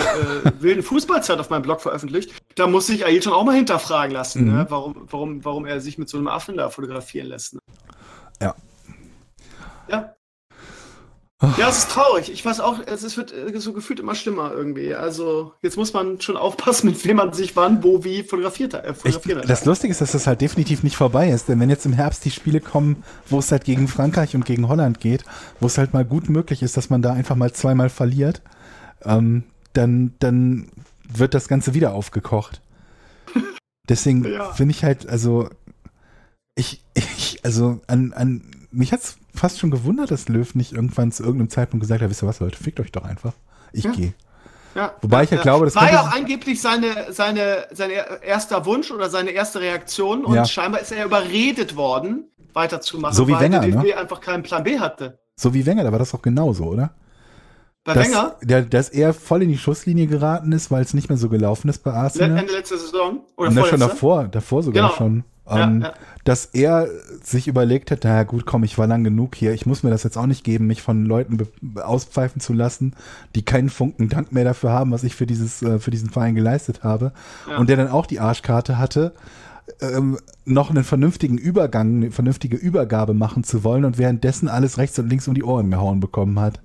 [0.60, 2.34] wilden Fußballzeit auf meinem Blog veröffentlicht.
[2.56, 4.52] Da muss sich Ailton auch mal hinterfragen lassen, ne?
[4.52, 4.58] mhm.
[4.58, 4.66] ne?
[4.70, 7.54] warum, warum, warum er sich mit so einem Affen da fotografieren lässt.
[7.54, 7.60] Ne?
[8.42, 8.56] Ja.
[9.90, 10.17] Ja.
[11.40, 12.32] Ja, es ist traurig.
[12.32, 14.96] Ich weiß auch, es wird äh, so gefühlt immer schlimmer irgendwie.
[14.96, 18.94] Also jetzt muss man schon aufpassen, mit wem man sich wann, wo, wie fotografiert, äh,
[18.96, 21.48] fotografiert ich, Das Lustige ist, dass das halt definitiv nicht vorbei ist.
[21.48, 24.68] Denn wenn jetzt im Herbst die Spiele kommen, wo es halt gegen Frankreich und gegen
[24.68, 25.26] Holland geht,
[25.60, 28.42] wo es halt mal gut möglich ist, dass man da einfach mal zweimal verliert,
[29.04, 30.70] ähm, dann, dann
[31.08, 32.62] wird das Ganze wieder aufgekocht.
[33.90, 34.52] Deswegen ja.
[34.54, 35.50] finde ich halt, also
[36.56, 41.24] ich, ich also an, an mich hat's fast schon gewundert, dass Löw nicht irgendwann zu
[41.24, 43.34] irgendeinem Zeitpunkt gesagt hat, wisst ihr was, Leute, fickt euch doch einfach.
[43.74, 43.92] Ich Ja.
[43.92, 44.14] gehe.
[44.76, 47.90] Ja, Wobei ich ja glaube, das war ja auch angeblich seine, seine, sein
[48.22, 50.46] erster Wunsch oder seine erste Reaktion und Ja.
[50.46, 53.98] scheinbar ist er überredet worden, weiterzumachen, So wie weil Wenger, der DFB ne?
[53.98, 55.20] einfach keinen Plan B hatte.
[55.36, 56.92] So wie Wenger, da war das doch genauso, oder?
[57.84, 61.10] Bei dass, Wenger, Der, dass er voll in die Schusslinie geraten ist, weil es nicht
[61.10, 62.38] mehr so gelaufen ist bei Arsenal.
[62.38, 64.96] Ende letzter Saison oder Und das schon davor, davor sogar Genau.
[64.96, 65.24] schon.
[65.50, 65.94] Ja, Ähm, ja.
[66.24, 66.88] Dass er
[67.24, 70.04] sich überlegt hat, naja gut, komm, ich war lang genug hier, ich muss mir das
[70.04, 71.38] jetzt auch nicht geben, mich von Leuten
[71.76, 72.94] auspfeifen zu lassen,
[73.36, 76.36] die keinen Funken Dank mehr dafür haben, was ich für dieses, äh, für diesen Verein
[76.36, 77.14] geleistet habe.
[77.50, 77.58] Ja.
[77.58, 79.14] Und der dann auch die Arschkarte hatte,
[79.82, 84.98] ähm, noch einen vernünftigen Übergang, eine vernünftige Übergabe machen zu wollen und währenddessen alles rechts
[85.00, 86.60] und links um die Ohren gehauen bekommen hat.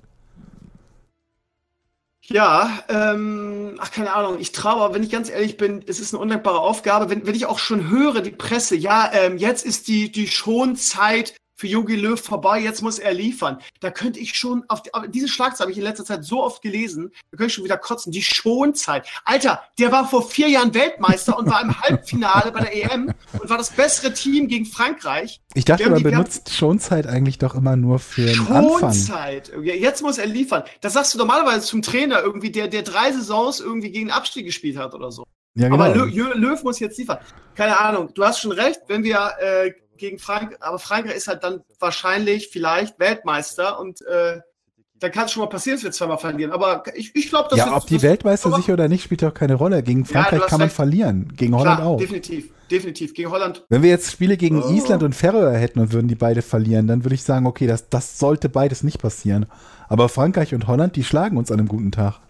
[2.24, 4.38] Ja, ähm, ach, keine Ahnung.
[4.38, 7.10] Ich traue, aber wenn ich ganz ehrlich bin, es ist eine undankbare Aufgabe.
[7.10, 11.34] Wenn, wenn ich auch schon höre, die Presse, ja, ähm, jetzt ist die, die Schonzeit
[11.54, 13.58] für Jogi Löw vorbei, jetzt muss er liefern.
[13.80, 16.42] Da könnte ich schon, auf, die, auf diese Schlagzeile habe ich in letzter Zeit so
[16.42, 18.12] oft gelesen, da könnte ich schon wieder kotzen.
[18.12, 19.06] Die Schonzeit.
[19.24, 23.50] Alter, der war vor vier Jahren Weltmeister und war im Halbfinale bei der EM und
[23.50, 25.40] war das bessere Team gegen Frankreich.
[25.54, 28.92] Ich dachte, man benutzt Schonzeit eigentlich doch immer nur für den Anfang.
[28.92, 29.52] Schonzeit.
[29.62, 30.64] Jetzt muss er liefern.
[30.80, 34.76] Das sagst du normalerweise zum Trainer irgendwie, der, der drei Saisons irgendwie gegen Abstieg gespielt
[34.76, 35.24] hat oder so.
[35.54, 35.82] Ja, genau.
[35.82, 37.18] Aber Lö Löw muss jetzt liefern.
[37.54, 38.10] Keine Ahnung.
[38.14, 39.72] Du hast schon recht, wenn wir äh,
[40.02, 44.40] gegen Frank, aber Frankreich ist halt dann wahrscheinlich vielleicht Weltmeister und äh,
[44.98, 46.52] dann kann es schon mal passieren, dass wir zweimal verlieren.
[46.52, 49.34] Aber ich, ich glaube, dass ja, ob die Weltmeister aber- sicher oder nicht, spielt doch
[49.34, 49.82] keine Rolle.
[49.82, 50.76] Gegen Frankreich hast kann man recht.
[50.76, 51.32] verlieren.
[51.36, 51.98] Gegen Holland Klar, auch.
[51.98, 53.12] definitiv, definitiv.
[53.14, 53.64] Gegen Holland.
[53.68, 54.70] Wenn wir jetzt Spiele gegen Oh.
[54.70, 57.88] Island und Färöer hätten und würden die beide verlieren, dann würde ich sagen, okay, das,
[57.88, 59.46] das sollte beides nicht passieren.
[59.88, 62.20] Aber Frankreich und Holland, die schlagen uns an einem guten Tag.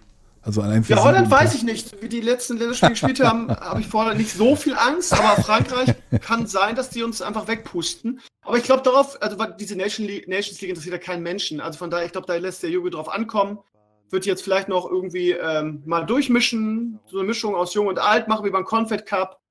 [0.44, 2.02] Also an einem für Ja, Holland weiß ich nicht.
[2.02, 5.12] Wie die letzten Länderspiele gespielt haben, habe ich vorher nicht so viel Angst.
[5.12, 8.20] Aber Frankreich kann sein, dass die uns einfach wegpusten.
[8.42, 11.60] Aber ich glaube darauf, also diese Nation League, Nations League interessiert ja keinen Menschen.
[11.60, 13.58] Also von daher, ich glaube, da lässt der Junge drauf ankommen.
[14.10, 16.98] Wird jetzt vielleicht noch irgendwie ähm, mal durchmischen.
[17.06, 19.41] So eine Mischung aus Jung und Alt, machen wie beim Confed Cup.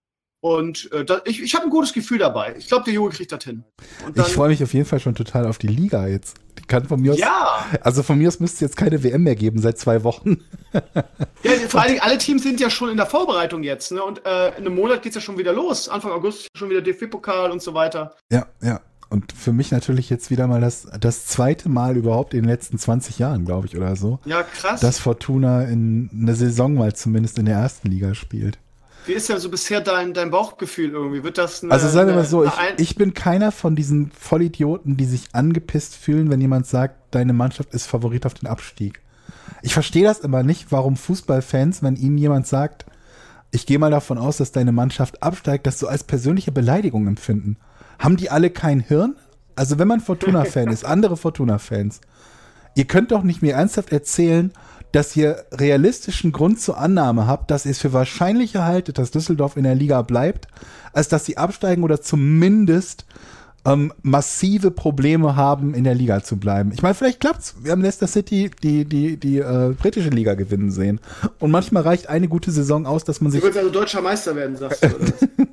[0.41, 2.55] Und äh, da, ich, ich habe ein gutes Gefühl dabei.
[2.57, 3.63] Ich glaube, der Junge kriegt das hin.
[4.05, 6.37] Und Ich freue mich auf jeden Fall schon total auf die Liga jetzt.
[6.57, 9.21] Die kann von mir aus, ja, also von mir aus müsste es jetzt keine WM
[9.23, 10.37] mehr geben seit zwei Wochen.
[11.43, 14.01] Ja, vor allen Dingen, alle Teams sind ja schon in der Vorbereitung jetzt, ne?
[14.03, 15.89] Und äh, in einem Monat geht's ja schon wieder los.
[15.89, 18.15] Anfang August schon wieder DFB-Pokal und so weiter.
[18.31, 18.79] Ja, ja.
[19.09, 22.77] Und für mich natürlich jetzt wieder mal das, das zweite Mal überhaupt in den letzten
[22.77, 24.79] 20 Jahren, glaube ich, oder so, Ja, krass.
[24.79, 28.57] dass Fortuna in einer Saison mal zumindest in der ersten Liga spielt.
[29.05, 31.23] Wie ist denn so bisher dein, dein Bauchgefühl irgendwie?
[31.23, 34.97] Wird das eine, Also sagen wir mal so, ich, ich bin keiner von diesen Vollidioten,
[34.97, 39.01] die sich angepisst fühlen, wenn jemand sagt, deine Mannschaft ist Favorit auf den Abstieg.
[39.63, 42.85] Ich verstehe das immer nicht, warum Fußballfans, wenn ihnen jemand sagt,
[43.51, 47.57] ich gehe mal davon aus, dass deine Mannschaft absteigt, das so als persönliche Beleidigung empfinden.
[47.99, 49.15] Haben die alle kein Hirn?
[49.55, 52.01] Also wenn man Fortuna-Fan ist, andere Fortuna-Fans,
[52.75, 54.53] ihr könnt doch nicht mir ernsthaft erzählen,
[54.91, 59.57] dass ihr realistischen Grund zur Annahme habt, dass ihr es für wahrscheinlicher haltet, dass Düsseldorf
[59.57, 60.47] in der Liga bleibt,
[60.93, 63.05] als dass sie absteigen oder zumindest
[63.65, 66.71] ähm, massive Probleme haben, in der Liga zu bleiben.
[66.73, 67.55] Ich meine, vielleicht klappt's.
[67.61, 70.99] Wir haben Leicester City die, die, die äh, britische Liga gewinnen sehen.
[71.39, 74.35] Und manchmal reicht eine gute Saison aus, dass man Du sich, willst also deutscher Meister
[74.35, 74.87] werden, sagst du.
[74.87, 75.05] Oder?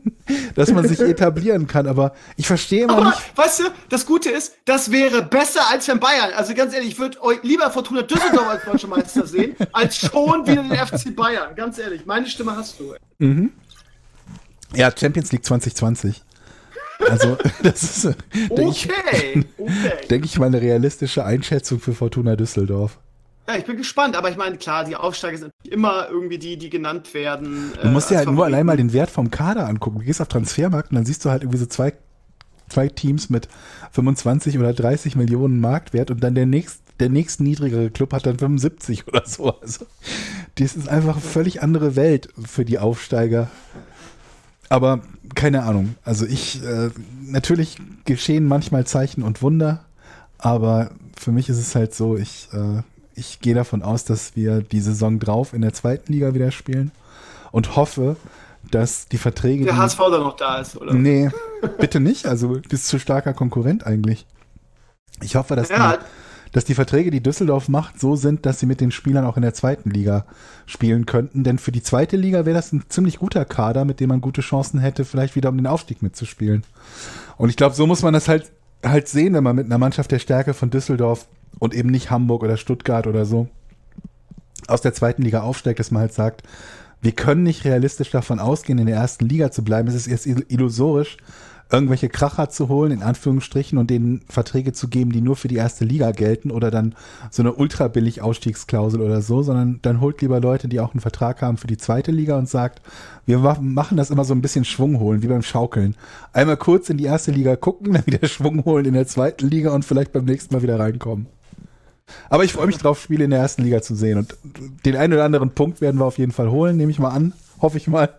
[0.59, 1.87] dass man sich etablieren kann.
[1.87, 3.37] Aber ich verstehe immer Aber nicht.
[3.37, 6.33] weißt du, das Gute ist, das wäre besser als wenn Bayern.
[6.37, 10.47] Also ganz ehrlich, ich würde euch lieber Fortuna Düsseldorf als deutscher Meister sehen, als schon
[10.47, 11.55] wieder den FC Bayern.
[11.55, 12.93] Ganz ehrlich, meine Stimme hast du.
[13.21, 13.49] ey.
[14.75, 16.23] Ja, Champions League 2020.
[17.09, 18.15] Also, das ist, äh,
[18.49, 19.73] denke ich, Okay, okay.
[20.11, 22.99] denke ich mal, eine realistische Einschätzung für Fortuna Düsseldorf.
[23.49, 26.69] Ja, ich bin gespannt, aber ich meine, klar, die Aufsteiger sind immer irgendwie die, die
[26.69, 27.73] genannt werden.
[27.81, 30.01] Du musst dir äh, halt als nur allein mal den Wert vom Kader angucken.
[30.01, 31.95] Du gehst auf Transfermarkt und dann siehst du halt irgendwie so zwei,
[32.69, 33.49] zwei Teams mit
[33.93, 38.39] 25 oder 30 Millionen Marktwert und dann der nächst, der nächst niedrigere Club hat dann
[38.39, 39.59] 75 oder so.
[39.59, 39.87] Also,
[40.57, 43.49] das ist einfach eine völlig andere Welt für die Aufsteiger.
[44.69, 45.01] Aber
[45.35, 45.95] keine Ahnung.
[46.05, 46.91] Also ich, äh,
[47.23, 49.87] natürlich geschehen manchmal Zeichen und Wunder,
[50.37, 52.83] aber für mich ist es halt so, ich, äh,
[53.19, 56.93] ich gehe davon aus, dass wir die Saison drauf in der zweiten Liga wieder spielen
[57.51, 58.17] und hoffe,
[58.71, 59.65] dass die Verträge.
[59.65, 60.95] Der HSV da noch da ist, oder?
[60.95, 61.31] Nee,
[61.79, 62.27] bitte nicht.
[62.27, 64.27] Also, du bist zu starker Konkurrent eigentlich.
[65.23, 66.05] Ich hoffe, dass, Ja, die,
[66.53, 69.43] dass die Verträge, die Düsseldorf macht, so sind, dass sie mit den Spielern auch in
[69.43, 70.25] der zweiten Liga
[70.67, 71.45] spielen könnten.
[71.45, 74.43] Denn für die zweite Liga wäre das ein ziemlich guter Kader, mit dem man gute
[74.43, 76.65] Chancen hätte, vielleicht wieder um den Aufstieg mitzuspielen.
[77.37, 78.51] Und ich glaube, so muss man das halt,
[78.85, 81.27] halt sehen, wenn man mit einer Mannschaft der Stärke von Düsseldorf
[81.59, 83.49] und eben nicht Hamburg oder Stuttgart oder so
[84.67, 86.43] aus der zweiten Liga aufsteigt, dass man halt sagt,
[87.01, 89.89] wir können nicht realistisch davon ausgehen, in der ersten Liga zu bleiben.
[89.89, 91.17] Es ist erst illusorisch,
[91.71, 95.57] irgendwelche Kracher zu holen, in Anführungsstrichen, und denen Verträge zu geben, die nur für die
[95.57, 96.95] erste Liga gelten oder dann
[97.31, 101.01] so eine ultra billig Ausstiegsklausel oder so, sondern dann holt lieber Leute, die auch einen
[101.01, 102.81] Vertrag haben für die zweite Liga und sagt,
[103.27, 105.95] wir machen das immer so ein bisschen Schwung holen, wie beim Schaukeln.
[106.33, 109.73] Einmal kurz in die erste Liga gucken, dann wieder Schwung holen in der zweiten Liga
[109.73, 111.27] und vielleicht beim nächsten Mal wieder reinkommen.
[112.31, 114.17] Aber ich freue mich drauf, Spiele in der ersten Liga zu sehen.
[114.17, 114.37] Und
[114.87, 117.35] den einen oder anderen Punkt werden wir auf jeden Fall holen, nehme ich mal an.
[117.61, 118.15] Hoffe ich mal.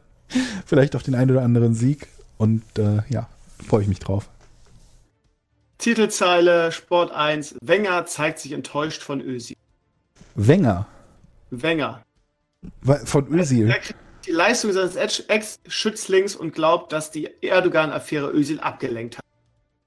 [0.65, 2.07] Vielleicht auch den einen oder anderen Sieg.
[2.37, 3.27] Und äh, ja,
[3.65, 4.29] freue ich mich drauf.
[5.77, 7.55] Titelzeile Sport 1.
[7.61, 9.55] Wenger zeigt sich enttäuscht von Ösi.
[10.35, 10.87] Wenger?
[11.51, 12.03] Wenger.
[13.05, 13.73] Von Özil?
[14.25, 19.23] Die Leistung seines Ex-Schützlings und glaubt, dass die Erdogan-Affäre Özil abgelenkt hat.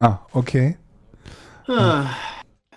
[0.01, 0.79] Ah, okay.
[1.69, 2.07] Ah,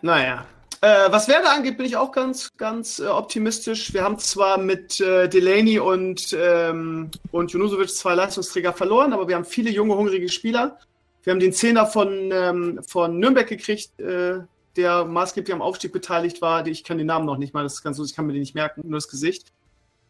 [0.01, 0.45] naja.
[0.81, 3.93] Äh, was Werder angeht, bin ich auch ganz, ganz äh, optimistisch.
[3.93, 9.35] Wir haben zwar mit äh, Delaney und, ähm, und Junusovic zwei Leistungsträger verloren, aber wir
[9.35, 10.77] haben viele junge, hungrige Spieler.
[11.23, 14.41] Wir haben den Zehner von, ähm, von Nürnberg gekriegt, äh,
[14.75, 16.67] der maßgeblich am Aufstieg beteiligt war.
[16.67, 18.41] Ich kann den Namen noch nicht mal, das ist ganz so, ich kann mir den
[18.41, 19.51] nicht merken, nur das Gesicht.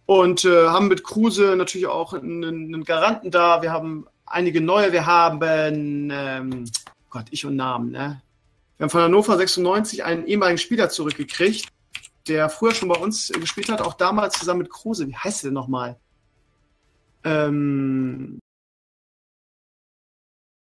[0.07, 3.61] Und äh, haben mit Kruse natürlich auch einen, einen, Garanten da.
[3.61, 4.91] Wir haben einige neue.
[4.91, 5.39] Wir haben,
[6.11, 6.65] ähm,
[7.09, 8.21] Gott, ich und Namen, ne?
[8.77, 11.69] Wir haben von Hannover 96 einen ehemaligen Spieler zurückgekriegt,
[12.27, 15.07] der früher schon bei uns gespielt hat, auch damals zusammen mit Kruse.
[15.07, 15.97] Wie heißt der denn nochmal?
[17.23, 18.39] Ähm,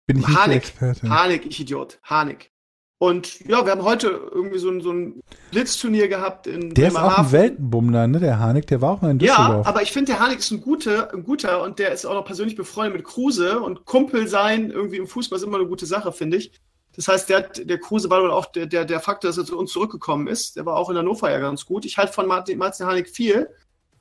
[0.06, 1.10] Bin ich nicht Experte.
[1.10, 2.00] Hanik, ich Idiot.
[2.04, 2.52] Hanik.
[3.00, 6.96] Und ja, wir haben heute irgendwie so ein, so ein Blitzturnier gehabt in Der ist
[6.96, 8.20] auch ein Weltenbummler, ne?
[8.20, 9.66] Der Hanik, der war auch mal in Düsseldorf.
[9.66, 12.14] Ja, aber ich finde, der Hanik ist ein guter, ein guter und der ist auch
[12.14, 15.86] noch persönlich befreundet mit Kruse und Kumpel sein irgendwie im Fußball ist immer eine gute
[15.86, 16.54] Sache, finde ich.
[16.96, 19.58] Das heißt, der, der Kruse war wohl auch der, der, der Faktor, dass er zu
[19.58, 20.56] uns zurückgekommen ist.
[20.56, 21.86] Der war auch in Hannover ja ganz gut.
[21.86, 23.50] Ich halte von Martin, Martin Hanik viel.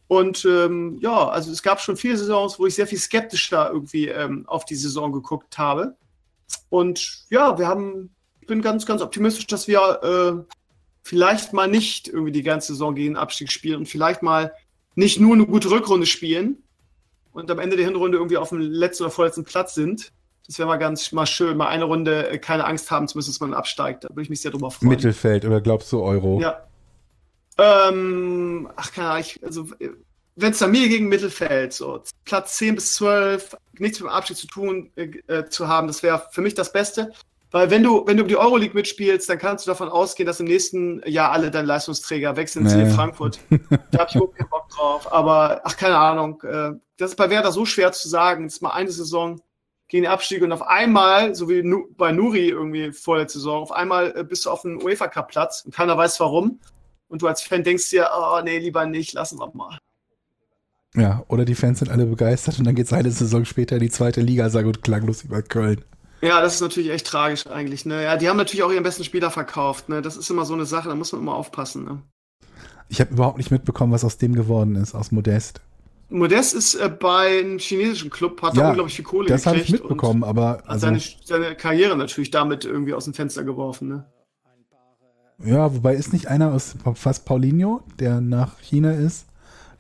[0.09, 4.09] Und ähm, ja, also es gab schon viele Saisons, wo ich sehr viel skeptischer irgendwie
[4.09, 5.97] ähm, auf die Saison geguckt habe.
[6.69, 10.55] Und ja, wir haben, ich bin ganz, ganz optimistisch, dass wir äh,
[11.03, 14.53] vielleicht mal nicht irgendwie die ganze Saison gegen Abstieg spielen und vielleicht mal
[14.95, 16.63] nicht nur eine gute Rückrunde spielen
[17.33, 20.13] und am Ende der Hinrunde irgendwie auf dem letzten oder vorletzten Platz sind,
[20.47, 23.31] das wäre mal ganz mal schön, mal eine Runde äh, keine Angst haben zu müssen,
[23.31, 24.05] dass man absteigt.
[24.05, 24.91] Da würde ich mich sehr drüber freuen.
[24.91, 26.41] Mittelfeld oder glaubst du Euro?
[26.41, 26.63] Ja.
[27.59, 29.67] Ähm, ach, keine Ahnung, also
[30.37, 34.37] wenn es da mir gegen Mittelfeld, so Platz 10 bis 12, nichts mit dem Abschied
[34.37, 37.13] zu tun äh, äh, zu haben, das wäre für mich das Beste.
[37.51, 40.41] Weil wenn du, wenn du um die Euroleague mitspielst, dann kannst du davon ausgehen, dass
[40.41, 42.71] im nächsten Jahr alle deine Leistungsträger wechseln nee.
[42.71, 43.41] zu Frankfurt.
[43.91, 45.13] da habe ich überhaupt keinen Bock drauf.
[45.13, 46.43] Aber, ach, keine Ahnung.
[46.45, 48.45] Äh, das ist bei Werder so schwer zu sagen.
[48.45, 49.43] Das ist mal eine Saison
[49.93, 51.63] gegen den Abstieg und auf einmal, so wie
[51.99, 55.29] bei Nuri irgendwie vor der Saison, auf einmal äh, bist du auf einem UEFA Cup
[55.29, 56.61] Platz und keiner weiß warum.
[57.09, 59.77] Und du als Fan denkst dir, oh nee, lieber nicht, lassen wir mal.
[60.95, 63.83] Ja, oder die Fans sind alle begeistert und dann geht es eine Saison später in
[63.83, 65.85] die zweite Liga, sag gut, klanglos über Köln.
[66.23, 67.85] Ja, das ist natürlich echt tragisch eigentlich.
[67.85, 68.03] Ne?
[68.03, 69.91] Ja, die haben natürlich auch ihren besten Spieler verkauft.
[69.91, 70.01] Ne?
[70.01, 71.85] Das ist immer so eine Sache, da muss man immer aufpassen.
[71.85, 72.01] Ne?
[72.89, 75.61] Ich habe überhaupt nicht mitbekommen, was aus dem geworden ist, aus Modest.
[76.13, 79.63] Modest ist äh, bei einem chinesischen Club, hat ja, da unglaublich viel Kohle das gekriegt.
[79.63, 80.63] Das habe ich mitbekommen, aber.
[80.67, 84.05] Also, hat seine, seine, Karriere natürlich damit irgendwie aus dem Fenster geworfen, ne?
[85.45, 89.27] Ja, wobei ist nicht einer aus fast Paulinho, der nach China ist?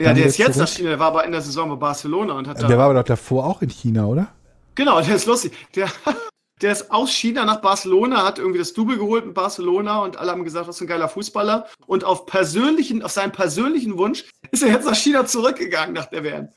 [0.00, 0.68] Ja, der ist jetzt zurück.
[0.68, 2.86] nach China, der war aber in der Saison bei Barcelona und hat Der da, war
[2.86, 4.28] aber doch davor auch in China, oder?
[4.74, 5.52] Genau, der ist lustig.
[5.76, 5.88] Der,
[6.62, 10.30] der ist aus China nach Barcelona, hat irgendwie das Double geholt in Barcelona und alle
[10.30, 11.66] haben gesagt, was für ein geiler Fußballer.
[11.86, 16.22] Und auf persönlichen, auf seinen persönlichen Wunsch ist er jetzt nach China zurückgegangen nach der
[16.22, 16.48] WM.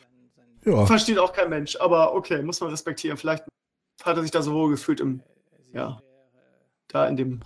[0.63, 0.85] Ja.
[0.85, 3.17] Versteht auch kein Mensch, aber okay, muss man respektieren.
[3.17, 3.43] Vielleicht
[4.03, 5.21] hat er sich da so wohl gefühlt im,
[5.73, 5.99] ja,
[6.87, 7.39] da in dem,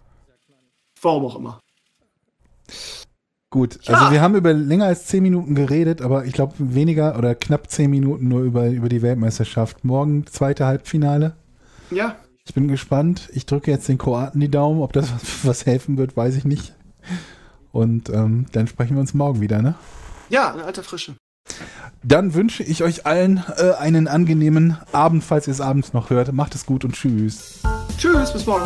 [1.01, 1.59] warum auch immer.
[3.51, 3.95] Gut, ja.
[3.95, 7.69] also wir haben über länger als zehn Minuten geredet, aber ich glaube weniger oder knapp
[7.69, 9.83] zehn Minuten nur über, über die Weltmeisterschaft.
[9.83, 11.35] Morgen zweite Halbfinale.
[11.89, 12.15] Ja.
[12.49, 13.29] Ich bin gespannt.
[13.31, 14.81] Ich drücke jetzt den Kroaten die Daumen.
[14.81, 16.73] Ob das was, was helfen wird, weiß ich nicht.
[17.71, 19.75] Und ähm, dann sprechen wir uns morgen wieder, ne?
[20.29, 21.13] Ja, in alter Frische.
[22.01, 26.33] Dann wünsche ich euch allen äh, einen angenehmen Abend, falls ihr es abends noch hört.
[26.33, 27.59] Macht es gut und tschüss.
[27.99, 28.65] Tschüss, bis morgen.